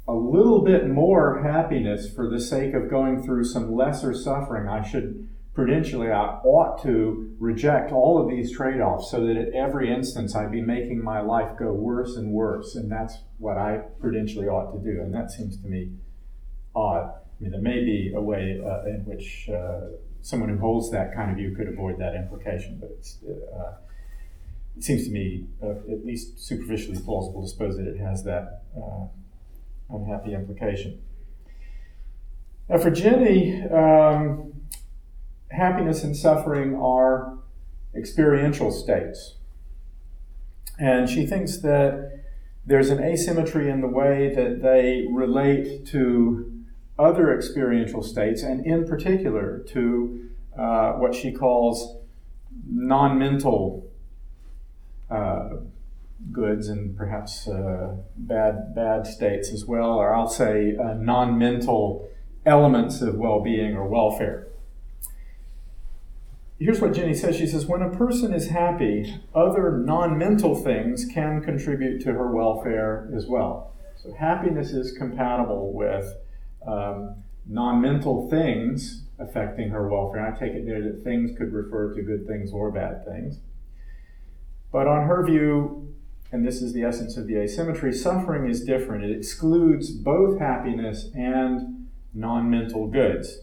[0.07, 4.87] a little bit more happiness for the sake of going through some lesser suffering, I
[4.87, 10.35] should prudentially, I ought to reject all of these trade-offs so that at every instance
[10.35, 14.71] I'd be making my life go worse and worse, and that's what I prudentially ought
[14.71, 15.01] to do.
[15.01, 15.91] And that seems to me
[16.73, 17.11] odd.
[17.39, 19.81] I mean, there may be a way uh, in which uh,
[20.21, 23.73] someone who holds that kind of view could avoid that implication, but uh,
[24.77, 28.63] it seems to me uh, at least superficially plausible to suppose that it has that
[28.77, 29.05] uh,
[29.89, 31.01] unhappy implication.
[32.69, 34.53] Now, for Jenny, um,
[35.51, 37.37] happiness and suffering are
[37.95, 39.35] experiential states.
[40.79, 42.23] And she thinks that
[42.65, 46.51] there's an asymmetry in the way that they relate to
[46.97, 51.97] other experiential states, and in particular to uh, what she calls
[52.67, 53.89] non mental
[55.09, 55.49] uh,
[56.31, 62.09] goods and perhaps uh, bad, bad states as well, or I'll say uh, non mental
[62.45, 64.47] elements of well being or welfare.
[66.57, 67.35] Here's what Jenny says.
[67.35, 72.31] She says, When a person is happy, other non mental things can contribute to her
[72.31, 73.73] welfare as well.
[73.97, 76.15] So, happiness is compatible with
[76.67, 80.27] um, non mental things affecting her welfare.
[80.27, 83.39] I take it there that things could refer to good things or bad things.
[84.71, 85.95] But on her view,
[86.31, 89.05] and this is the essence of the asymmetry, suffering is different.
[89.05, 93.39] It excludes both happiness and non mental goods.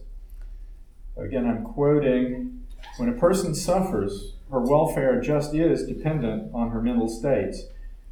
[1.17, 2.65] Again, I'm quoting
[2.97, 7.63] when a person suffers, her welfare just is dependent on her mental states.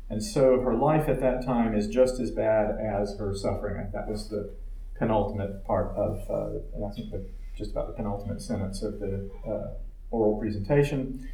[0.08, 3.90] And so her life at that time is just as bad as her suffering.
[3.92, 4.54] That was the
[5.00, 7.26] penultimate part of, uh, I think the,
[7.56, 9.72] just about the penultimate sentence of the uh,
[10.10, 11.26] oral presentation.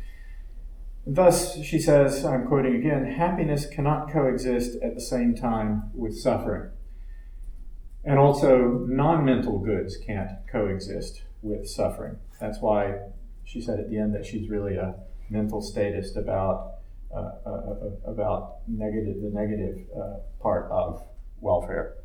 [1.05, 6.71] Thus, she says, I'm quoting again, happiness cannot coexist at the same time with suffering.
[8.05, 12.17] And also, non mental goods can't coexist with suffering.
[12.41, 12.99] That's why
[13.45, 14.95] she said at the end that she's really a
[15.29, 16.75] mental statist about,
[17.13, 21.05] uh, uh, uh about negative, the negative uh, part of
[21.41, 21.97] welfare.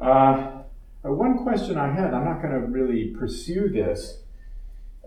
[0.00, 0.62] Uh,
[1.04, 4.18] uh, one question I had, I'm not going to really pursue this,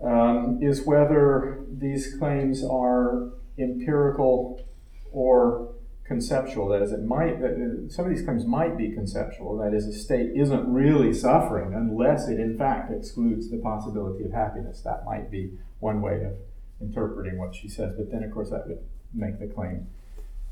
[0.02, 4.64] um, is whether these claims are empirical
[5.12, 5.74] or
[6.04, 6.68] conceptual.
[6.68, 9.56] That is, it might uh, some of these claims might be conceptual.
[9.58, 14.32] That is, a state isn't really suffering unless it in fact excludes the possibility of
[14.32, 14.82] happiness.
[14.82, 16.34] That might be one way of
[16.80, 17.94] interpreting what she says.
[17.96, 18.78] But then, of course, that would
[19.14, 19.88] make the claim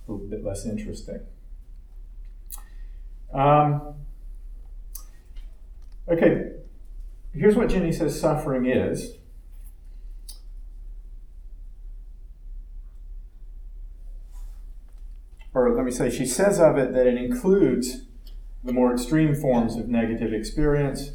[0.09, 1.20] a little bit less interesting.
[3.32, 3.95] Um,
[6.07, 6.50] Okay,
[7.32, 9.16] here's what Jenny says suffering is.
[15.55, 18.02] Or let me say, she says of it that it includes
[18.62, 21.12] the more extreme forms of negative experience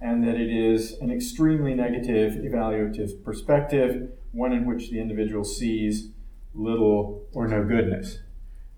[0.00, 6.10] and that it is an extremely negative evaluative perspective, one in which the individual sees
[6.54, 8.18] little or no goodness.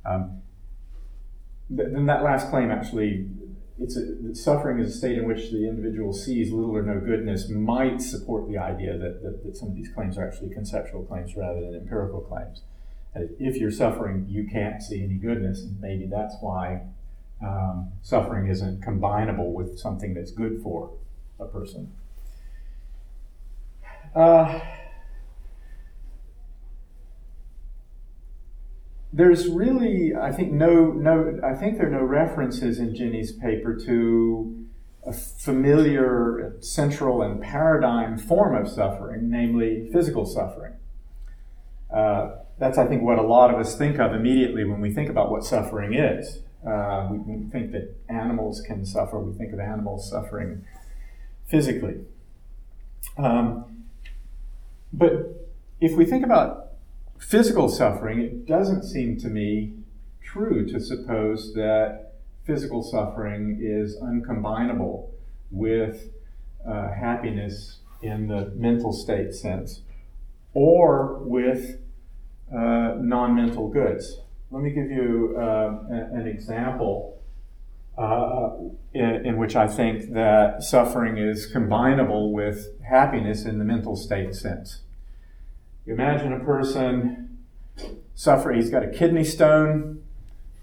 [0.05, 0.42] Um,
[1.68, 3.28] then that last claim actually
[3.78, 7.48] it's a, suffering is a state in which the individual sees little or no goodness
[7.48, 11.36] might support the idea that, that, that some of these claims are actually conceptual claims
[11.36, 12.62] rather than empirical claims.
[13.14, 16.82] if you're suffering, you can't see any goodness, and maybe that's why
[17.42, 20.92] um, suffering isn't combinable with something that's good for
[21.40, 21.92] a person.
[24.14, 24.60] Uh,
[29.12, 33.76] there's really, I think, no, no, I think there are no references in Jenny's paper
[33.84, 34.66] to
[35.04, 40.74] a familiar, central, and paradigm form of suffering, namely physical suffering.
[41.92, 45.10] Uh, that's, I think, what a lot of us think of immediately when we think
[45.10, 46.40] about what suffering is.
[46.66, 49.18] Uh, we, we think that animals can suffer.
[49.18, 50.64] We think of animals suffering
[51.46, 51.96] physically.
[53.18, 53.84] Um,
[54.92, 55.50] but
[55.80, 56.61] if we think about
[57.22, 59.72] physical suffering, it doesn't seem to me
[60.22, 62.14] true to suppose that
[62.44, 65.08] physical suffering is uncombinable
[65.50, 66.10] with
[66.66, 69.82] uh, happiness in the mental state sense
[70.54, 71.78] or with
[72.52, 74.18] uh, non mental goods.
[74.50, 75.78] Let me give you uh,
[76.12, 77.20] an example
[77.96, 78.50] uh,
[78.92, 84.34] in, in, which I think that suffering is combinable with happiness in the mental state
[84.34, 84.80] sense.
[85.87, 87.39] You imagine a person
[88.14, 90.03] suffering, he's got a kidney stone,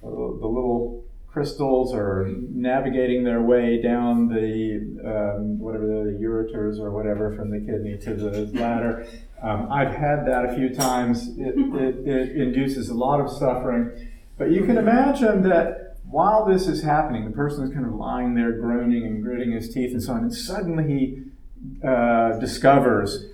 [0.01, 7.35] the little crystals are navigating their way down the um, whatever the, ureters or whatever
[7.35, 9.07] from the kidney to the bladder.
[9.41, 11.29] Um, I've had that a few times.
[11.37, 16.67] It, it, it, induces a lot of suffering, but you can imagine that while this
[16.67, 20.01] is happening, the person is kind of lying there groaning and gritting his teeth and
[20.01, 23.25] so on, and suddenly he uh, discovers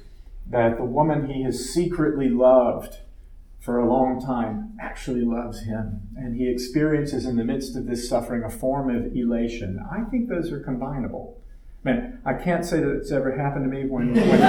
[0.50, 2.98] that the woman he has secretly loved
[3.60, 6.02] for a long time actually loves him.
[6.16, 9.84] And he experiences in the midst of this suffering a form of elation.
[9.92, 11.34] I think those are combinable.
[11.84, 14.46] Man, I can't say that it's ever happened to me when, when uh,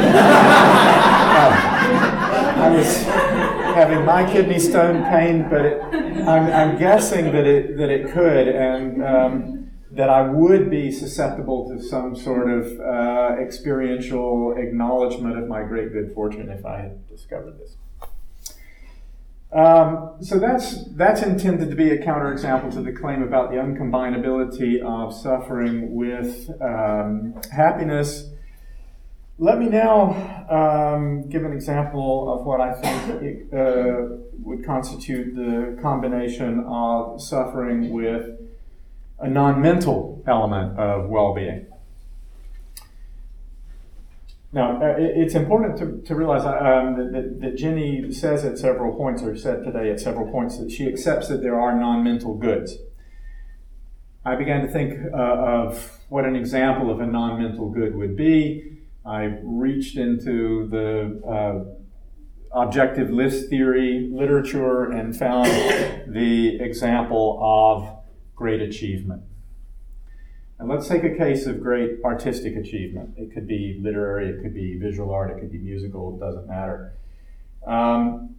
[2.56, 3.02] I was
[3.74, 5.82] having my kidney stone pain, but it,
[6.26, 9.55] I'm, I'm, guessing that it, that it could, and um,
[9.96, 15.92] that I would be susceptible to some sort of uh, experiential acknowledgement of my great
[15.92, 17.76] good fortune if I had discovered this.
[19.52, 24.82] Um, so that's, that's intended to be a counterexample to the claim about the uncombinability
[24.82, 28.28] of suffering with um, happiness.
[29.38, 35.80] Let me now um, give an example of what I think uh, would constitute the
[35.80, 38.45] combination of suffering with
[39.18, 41.66] a non mental element of well being.
[44.52, 48.56] Now, uh, it's important to, to realize uh, um, that, that, that, Jenny says at
[48.56, 52.02] several points, or said today at several points, that she accepts that there are non
[52.02, 52.78] mental goods.
[54.24, 58.16] I began to think uh, of what an example of a non mental good would
[58.16, 58.78] be.
[59.04, 65.46] I reached into the uh, objective list theory literature and found
[66.06, 67.95] the example of
[68.36, 69.22] great achievement.
[70.58, 73.14] And let's take a case of great artistic achievement.
[73.16, 76.46] It could be literary, it could be visual art, it could be musical, it doesn't
[76.46, 76.92] matter.
[77.66, 78.36] Um,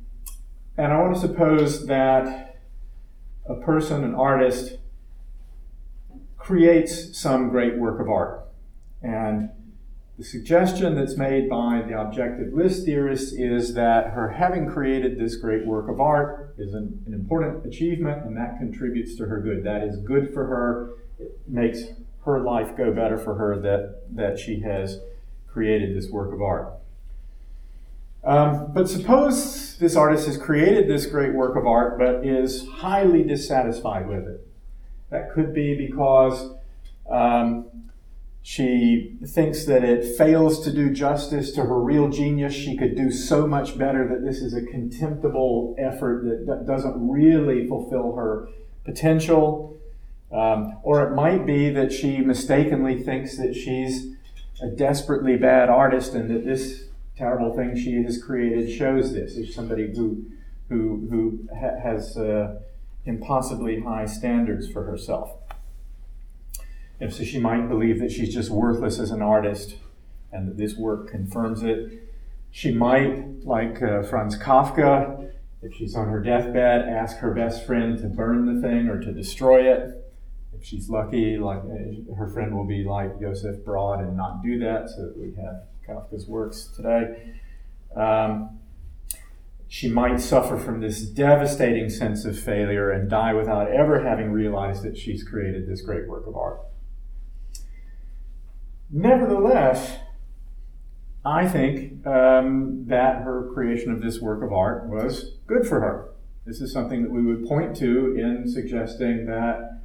[0.78, 2.60] and I want to suppose that
[3.48, 4.78] a person, an artist,
[6.38, 8.48] creates some great work of art.
[9.02, 9.50] And
[10.18, 15.36] the suggestion that's made by the objective list theorist is that her having created this
[15.36, 19.63] great work of art is an, an important achievement and that contributes to her good.
[19.63, 20.89] That is good for her.
[21.20, 21.84] It makes
[22.26, 24.99] her life go better for her that, that she has
[25.47, 26.74] created this work of art.
[28.24, 33.24] Um, but suppose this artist has created this great work of art but is highly
[33.24, 34.47] dissatisfied with it.
[35.11, 36.49] That could be because
[37.07, 37.68] um,
[38.50, 42.54] she thinks that it fails to do justice to her real genius.
[42.54, 47.68] She could do so much better that this is a contemptible effort that doesn't really
[47.68, 48.48] fulfill her
[48.86, 49.78] potential.
[50.32, 54.16] Um, or it might be that she mistakenly thinks that she's
[54.62, 56.86] a desperately bad artist and that this
[57.18, 59.34] terrible thing she has created shows this.
[59.34, 60.24] Is somebody who,
[60.70, 62.62] who, who ha- has uh,
[63.04, 65.32] impossibly high standards for herself.
[67.00, 69.76] And so she might believe that she's just worthless as an artist
[70.32, 72.04] and that this work confirms it.
[72.52, 75.32] She might, like uh, Franz Kafka,
[75.62, 79.12] if she's on her deathbed, ask her best friend to burn the thing or to
[79.12, 80.04] destroy it
[80.58, 84.60] if she's lucky, like uh, her friend will be like Joseph Brod and not do
[84.60, 87.34] that, so that we have Kafka's works today.
[87.95, 88.60] Um,
[89.68, 94.84] she might suffer from this devastating sense of failure and die without ever having realized
[94.84, 96.62] that she's created this great work of art.
[98.89, 99.97] Nevertheless,
[101.25, 106.09] I think um, that her creation of this work of art was good for her.
[106.45, 109.81] This is something that we would point to in suggesting that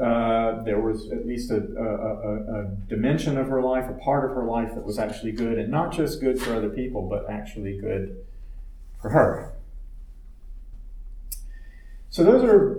[0.00, 4.24] uh, there was at least a, a, a, a, dimension of her life, a part
[4.24, 7.28] of her life that was actually good, and not just good for other people, but
[7.28, 8.16] actually good
[9.02, 9.52] for her.
[12.08, 12.78] So those are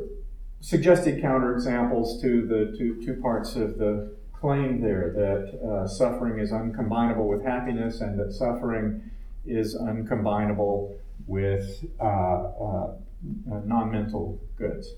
[0.61, 6.51] suggested counterexamples to the two, two parts of the claim there that uh, suffering is
[6.51, 9.01] uncombinable with happiness and that suffering
[9.45, 10.93] is uncombinable
[11.25, 12.91] with uh, uh
[13.63, 14.95] non mental goods.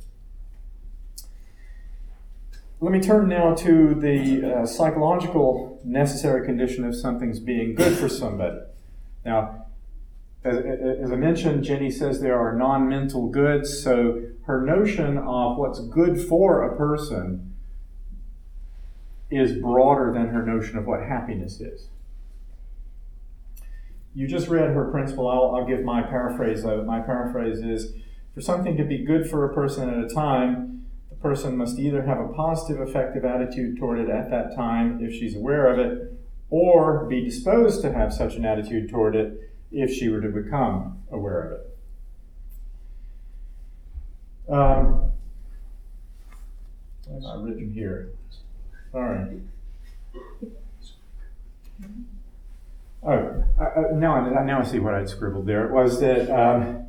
[2.79, 8.09] Let me turn now to the uh, psychological necessary condition of something's being good for
[8.09, 8.61] somebody.
[9.23, 9.67] Now,
[10.43, 15.57] as, as I mentioned, Jenny says there are non mental goods, so her notion of
[15.57, 17.54] what's good for a person
[19.29, 21.87] is broader than her notion of what happiness is.
[24.13, 25.27] You just read her principle.
[25.27, 26.85] I'll, I'll give my paraphrase of it.
[26.85, 27.93] My paraphrase is
[28.33, 32.03] for something to be good for a person at a time, the person must either
[32.03, 36.13] have a positive, affective attitude toward it at that time if she's aware of it,
[36.49, 41.01] or be disposed to have such an attitude toward it if she were to become
[41.11, 41.77] aware of it.
[44.51, 45.11] Um,
[47.07, 48.09] have written here?
[48.95, 49.41] Sorry.
[53.03, 55.65] Oh, I, now, I, now I see what I'd scribbled there.
[55.65, 56.87] It was that um,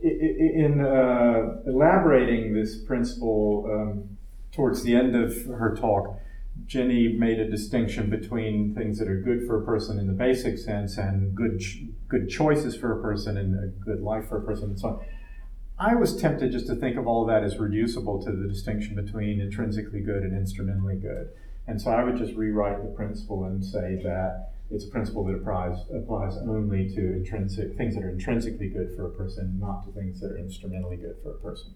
[0.00, 4.16] in uh, elaborating this principle um,
[4.52, 6.20] towards the end of her talk,
[6.64, 10.58] Jenny made a distinction between things that are good for a person in the basic
[10.58, 14.42] sense and good ch- good choices for a person and a good life for a
[14.42, 15.00] person and so on.
[15.80, 19.40] I was tempted just to think of all that as reducible to the distinction between
[19.40, 21.30] intrinsically good and instrumentally good.
[21.68, 25.34] And so I would just rewrite the principle and say that it's a principle that
[25.34, 29.92] applies, applies only to intrinsic things that are intrinsically good for a person, not to
[29.92, 31.74] things that are instrumentally good for a person.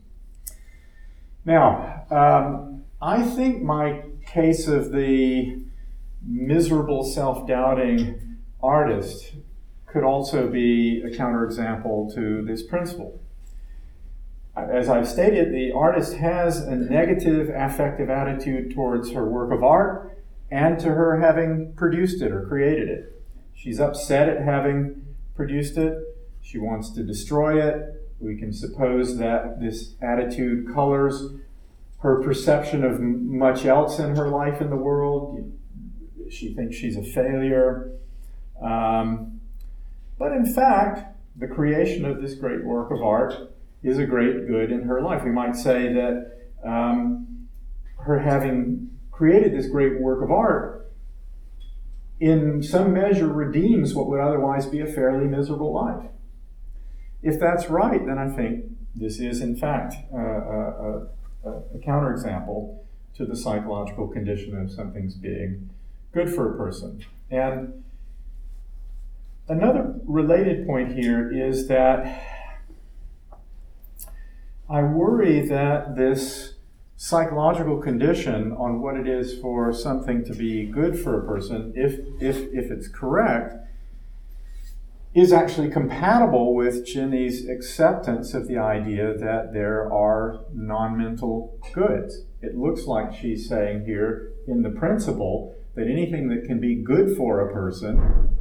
[1.44, 5.62] Now, um, I think my case of the
[6.26, 9.34] miserable, self doubting artist
[9.86, 13.21] could also be a counterexample to this principle.
[14.54, 20.18] As I've stated, the artist has a negative affective attitude towards her work of art
[20.50, 23.22] and to her having produced it or created it.
[23.54, 25.98] She's upset at having produced it.
[26.42, 28.10] She wants to destroy it.
[28.20, 31.32] We can suppose that this attitude colors
[32.02, 35.52] her perception of much else in her life in the world.
[36.30, 37.92] She thinks she's a failure.
[38.60, 39.40] Um,
[40.18, 43.51] but in fact, the creation of this great work of art
[43.82, 45.24] is a great good in her life.
[45.24, 47.48] We might say that um,
[47.98, 50.90] her having created this great work of art
[52.20, 56.06] in some measure redeems what would otherwise be a fairly miserable life.
[57.22, 58.64] If that's right, then I think
[58.94, 61.06] this is, in fact, a, a,
[61.44, 62.78] a, a counterexample
[63.16, 65.70] to the psychological condition of something's being
[66.12, 67.04] good for a person.
[67.30, 67.82] And
[69.48, 72.31] another related point here is that
[74.68, 76.54] I worry that this
[76.96, 81.98] psychological condition on what it is for something to be good for a person, if,
[82.20, 83.56] if, if it's correct,
[85.14, 92.22] is actually compatible with Jenny's acceptance of the idea that there are non mental goods.
[92.40, 97.16] It looks like she's saying here in the principle that anything that can be good
[97.16, 98.38] for a person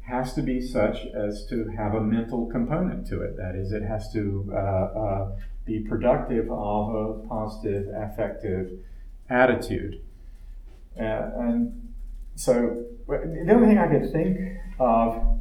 [0.00, 3.36] has to be such as to have a mental component to it.
[3.36, 5.30] That is, it has to uh, uh,
[5.68, 8.72] be productive of a positive affective
[9.28, 10.00] attitude.
[10.98, 11.92] Uh, and
[12.34, 15.40] so, the only thing I could think of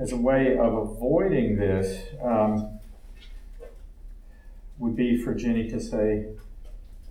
[0.00, 2.80] as a way of avoiding this um,
[4.78, 6.26] would be for Jenny to say,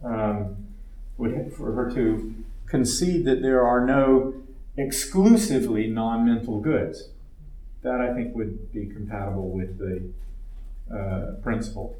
[0.04, 0.58] um,
[1.18, 2.34] would for her to
[2.66, 4.34] concede that there are no
[4.76, 7.10] exclusively non-mental goods.
[7.84, 10.02] That I think would be compatible with the
[10.94, 11.98] uh, principle.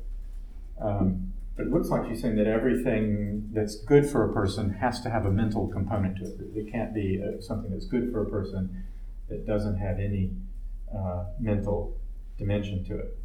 [0.82, 5.02] Um, but it looks like she's saying that everything that's good for a person has
[5.02, 6.40] to have a mental component to it.
[6.56, 8.86] It can't be uh, something that's good for a person
[9.28, 10.32] that doesn't have any
[10.96, 11.98] uh, mental
[12.38, 13.18] dimension to it.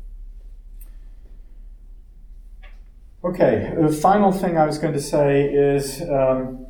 [3.25, 6.67] Okay, the final thing I was going to say is um,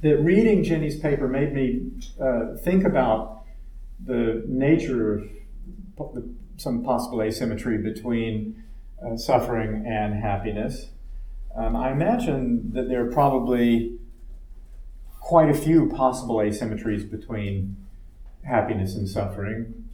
[0.00, 1.82] that reading Jenny's paper made me
[2.20, 3.44] uh, think about
[4.04, 5.18] the nature
[5.98, 6.24] of
[6.56, 8.64] some possible asymmetry between
[9.04, 10.88] uh, suffering and happiness.
[11.56, 13.98] Um, I imagine that there are probably
[15.20, 17.76] quite a few possible asymmetries between
[18.44, 19.88] happiness and suffering,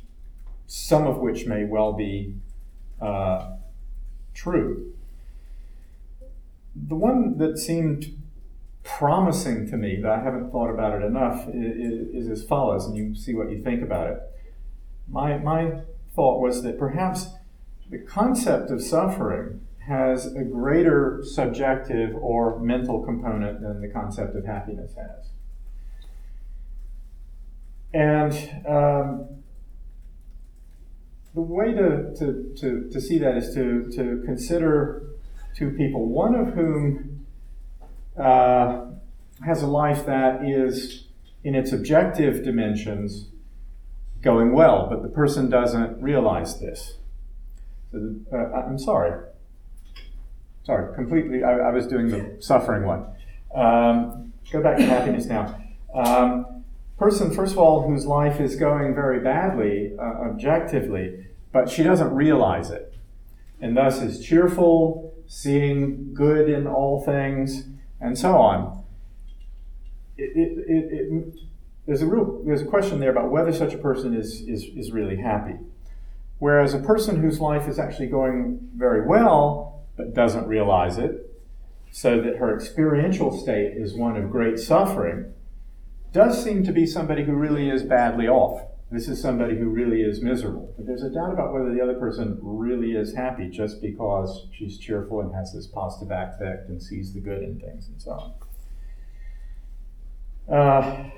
[0.67, 2.35] some of which may well be
[3.01, 3.57] uh,
[4.35, 4.93] true.
[6.75, 8.17] The one that seemed
[8.85, 12.97] promising to me, that I haven't thought about it enough, is, is, as follows, and
[12.97, 14.19] you see what you think about it.
[15.09, 15.83] My, my
[16.15, 17.29] thought was that perhaps
[17.91, 24.45] the concept of suffering has a greater subjective or mental component than the concept of
[24.45, 25.31] happiness has.
[27.95, 29.29] And um,
[31.35, 35.05] the way to, to, to, to see that is to, to consider
[35.57, 37.27] two people, one of whom
[38.21, 38.87] uh,
[39.47, 41.05] has a life that is,
[41.45, 43.29] in its objective dimensions,
[44.21, 46.98] going well, but the person doesn't realize this.
[47.93, 49.25] So, uh, I'm sorry.
[50.65, 51.43] Sorry, completely.
[51.43, 53.07] I, I, was doing the suffering one.
[53.55, 55.59] Um, go back to happiness now.
[55.95, 56.65] Um,
[56.99, 62.15] person, first of all, whose life is going very badly uh, objectively, but she doesn't
[62.15, 62.93] realize it,
[63.63, 67.65] and thus is cheerful, seeing good in all things,
[67.99, 68.85] and so on.
[70.19, 71.35] It, it, it,
[71.87, 74.93] there's a real there's a question there about whether such a person is, is, is
[74.93, 75.55] really happy.
[76.39, 81.29] Whereas a person whose life is actually going very well but doesn't realize it,
[81.91, 85.33] so that her experiential state is one of great suffering,
[86.13, 88.63] does seem to be somebody who really is badly off.
[88.91, 90.73] This is somebody who really is miserable.
[90.77, 94.79] But there's a doubt about whether the other person really is happy just because she's
[94.79, 98.35] cheerful and has this positive affect and sees the good in things and so
[100.49, 100.55] on.
[100.57, 101.11] Uh,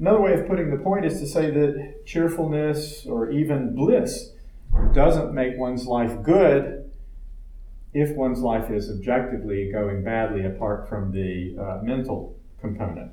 [0.00, 4.30] Another way of putting the point is to say that cheerfulness or even bliss
[4.94, 6.90] doesn't make one's life good
[7.92, 13.12] if one's life is objectively going badly apart from the uh, mental component.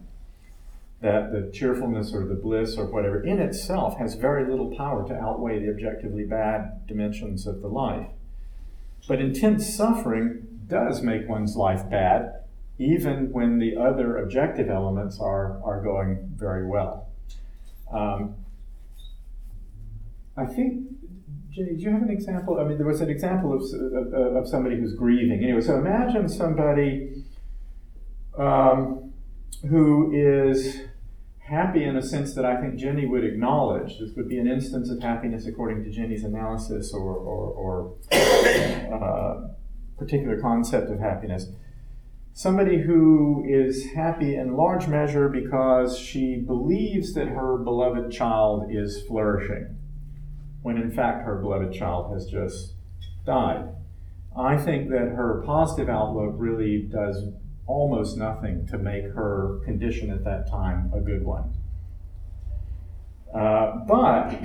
[1.02, 5.14] That the cheerfulness or the bliss or whatever in itself has very little power to
[5.14, 8.08] outweigh the objectively bad dimensions of the life.
[9.10, 12.44] But intense suffering does make one's life bad
[12.80, 17.09] even when the other objective elements are, are going very well.
[17.91, 18.36] Um,
[20.36, 20.84] I think,
[21.49, 22.59] Jenny, do you have an example?
[22.59, 23.63] I mean, there was an example of,
[24.13, 25.43] of, of somebody who's grieving.
[25.43, 27.23] Anyway, so imagine somebody
[28.38, 29.11] um,
[29.67, 30.82] who is
[31.39, 33.97] happy in a sense that I think Jenny would acknowledge.
[33.99, 37.95] This would be an instance of happiness according to Jenny's analysis or, or, or
[38.93, 39.47] uh,
[39.97, 41.47] particular concept of happiness
[42.38, 49.02] somebody who is happy in large measure because she believes that her beloved child is
[49.08, 49.76] flourishing,
[50.62, 52.76] when in fact her beloved child has just
[53.26, 53.68] died.
[54.38, 57.24] I think that her positive outlook really does
[57.66, 61.56] almost nothing to make her condition at that time a good one.
[63.34, 64.40] Uh, but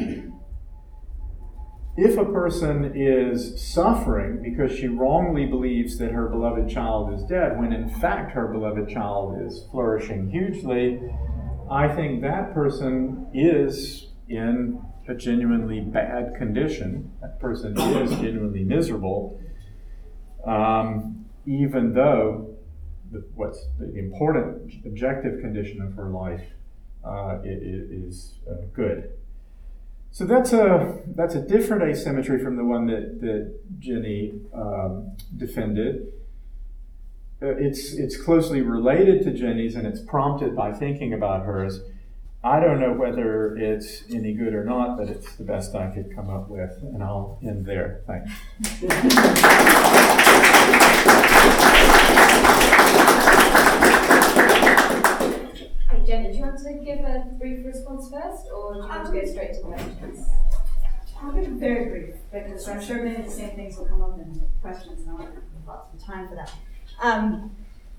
[1.96, 7.58] if a person is suffering because she wrongly believes that her beloved child is dead,
[7.58, 11.00] when in fact her beloved child is flourishing hugely,
[11.70, 17.12] I think that person is in a genuinely bad condition.
[17.20, 19.38] That person is genuinely miserable,
[20.46, 22.56] um, even though
[23.10, 26.44] the, what's the important objective condition of her life
[27.04, 29.10] uh, is uh, good.
[30.12, 36.12] So that's a that's a different asymmetry from the one that that Jenny um, defended.
[37.40, 41.80] Uh, it's it's closely related to Jenny's, and it's prompted by thinking about hers.
[42.44, 46.14] I don't know whether it's any good or not, but it's the best I could
[46.14, 48.02] come up with, and I'll end there.
[48.06, 48.32] Thanks.
[59.20, 60.26] straight to questions?
[61.20, 64.02] I'll give a very brief, because I'm sure many of the same things will come
[64.02, 65.34] up in questions, and I want
[65.66, 66.52] lots of time for that.
[67.00, 67.54] Um,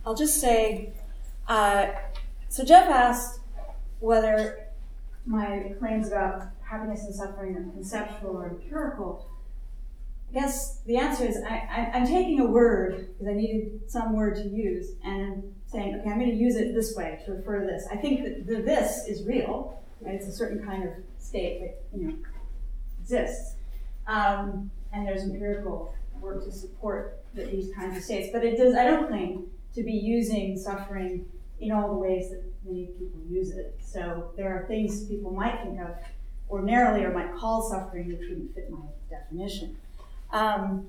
[0.05, 0.93] I'll just say,
[1.47, 1.87] uh,
[2.49, 3.39] so Jeff asked
[3.99, 4.67] whether
[5.25, 9.29] my claims about happiness and suffering are conceptual or empirical.
[10.29, 14.35] I guess the answer is I, am taking a word because I needed some word
[14.37, 17.65] to use, and saying, okay, I'm going to use it this way to refer to
[17.65, 17.87] this.
[17.91, 20.15] I think that the this is real, right?
[20.15, 22.13] It's a certain kind of state that you know
[23.01, 23.55] exists,
[24.07, 28.29] um, and there's empirical work to support that these kinds of states.
[28.31, 28.75] But it does.
[28.75, 31.25] I don't claim to be using suffering
[31.59, 33.79] in all the ways that many people use it.
[33.83, 35.95] So there are things people might think of
[36.49, 38.79] ordinarily or might call suffering which wouldn't fit my
[39.09, 39.77] definition.
[40.31, 40.87] Um,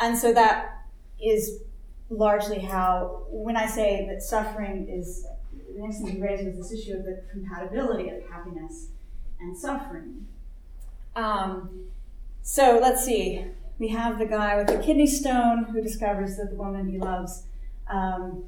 [0.00, 0.86] and so that
[1.22, 1.60] is
[2.10, 5.26] largely how, when I say that suffering is,
[5.74, 8.88] the next thing he raised was this issue of the compatibility of happiness
[9.40, 10.26] and suffering.
[11.16, 11.86] Um,
[12.42, 13.44] so let's see.
[13.78, 17.44] We have the guy with the kidney stone who discovers that the woman he loves
[17.90, 18.44] um,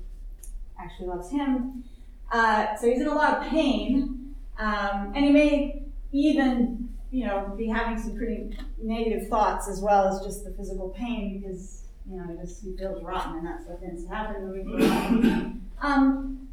[0.78, 1.84] actually loves him.
[2.30, 7.54] Uh, so he's in a lot of pain, um, and he may even, you know,
[7.56, 12.16] be having some pretty negative thoughts as well as just the physical pain because you
[12.16, 16.45] know, just he feels rotten, and that's what tends to happen um,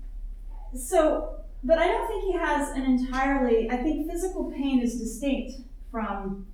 [0.75, 3.69] so, but I don't think he has an entirely.
[3.69, 5.61] I think physical pain is distinct
[5.91, 6.47] from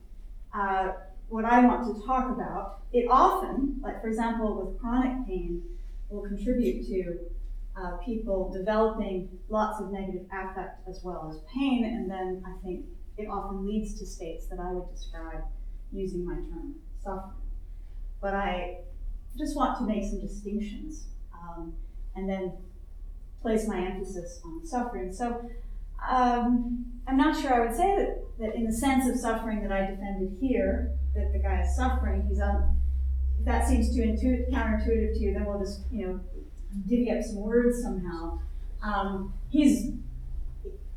[0.53, 0.93] uh,
[1.30, 2.82] what I want to talk about.
[2.91, 5.63] It often, like for example, with chronic pain,
[6.09, 7.20] will contribute to
[7.76, 12.86] uh, people developing lots of negative affect as well as pain, and then I think
[13.17, 15.43] it often leads to states that I would describe
[15.91, 17.36] using my term suffering.
[18.22, 18.80] But I
[19.38, 21.74] just want to make some distinctions um,
[22.15, 22.53] and then
[23.41, 25.13] place my emphasis on suffering.
[25.13, 25.49] So
[26.07, 29.71] um, I'm not sure I would say that, that in the sense of suffering that
[29.71, 32.77] I defended here, that the guy is suffering, he's on.
[33.39, 36.19] If that seems too intu- counterintuitive to you, then we'll just, you know,
[36.87, 38.39] divvy up some words somehow.
[38.83, 39.93] Um, he's,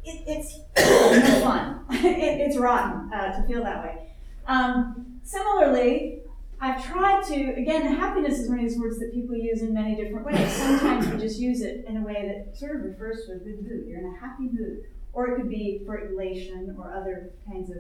[0.04, 1.84] it, it's no fun.
[1.90, 4.08] it, it's rotten uh, to feel that way.
[4.46, 6.21] Um, similarly,
[6.62, 9.96] I've tried to, again, happiness is one of these words that people use in many
[9.96, 10.48] different ways.
[10.52, 13.60] Sometimes we just use it in a way that sort of refers to a good
[13.68, 13.84] mood.
[13.88, 14.84] You're in a happy mood.
[15.12, 17.78] Or it could be for elation or other kinds of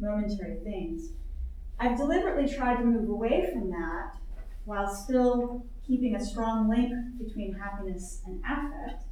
[0.00, 1.10] momentary things.
[1.78, 4.16] I've deliberately tried to move away from that
[4.64, 6.92] while still keeping a strong link
[7.24, 9.04] between happiness and affect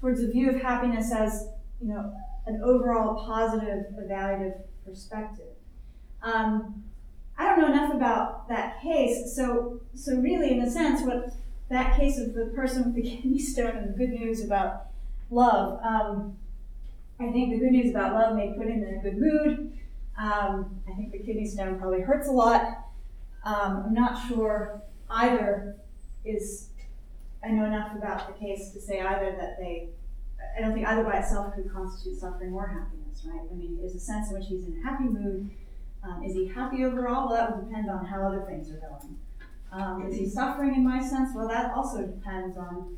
[0.00, 1.48] towards a view of happiness as,
[1.82, 2.14] you know,
[2.46, 5.52] an overall positive, evaluative perspective.
[6.22, 6.82] Um,
[7.38, 11.34] I don't know enough about that case, so so really, in a sense, what
[11.68, 14.86] that case of the person with the kidney stone and the good news about
[15.30, 15.80] love.
[15.82, 16.36] Um,
[17.18, 19.72] I think the good news about love may put him in a good mood.
[20.18, 22.86] Um, I think the kidney stone probably hurts a lot.
[23.44, 25.76] Um, I'm not sure either
[26.24, 26.68] is.
[27.44, 29.90] I know enough about the case to say either that they.
[30.56, 33.46] I don't think either by itself could constitute suffering or happiness, right?
[33.50, 35.50] I mean, there's a sense in which he's in a happy mood.
[36.06, 37.28] Um, is he happy overall?
[37.28, 39.18] Well, that would depend on how other things are going.
[39.72, 41.30] Um, is he suffering in my sense?
[41.34, 42.96] Well, that also depends on.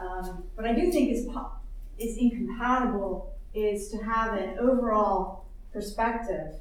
[0.00, 1.52] Um, what I do think is po-
[1.98, 6.56] is incompatible is to have an overall perspective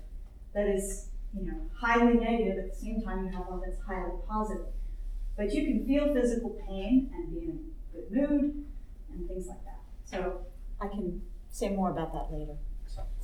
[0.54, 4.12] that is, you know, highly negative at the same time you have one that's highly
[4.28, 4.68] positive.
[5.36, 8.66] But you can feel physical pain and be in a good mood
[9.12, 9.80] and things like that.
[10.06, 10.42] So
[10.80, 12.58] I can say more about that later.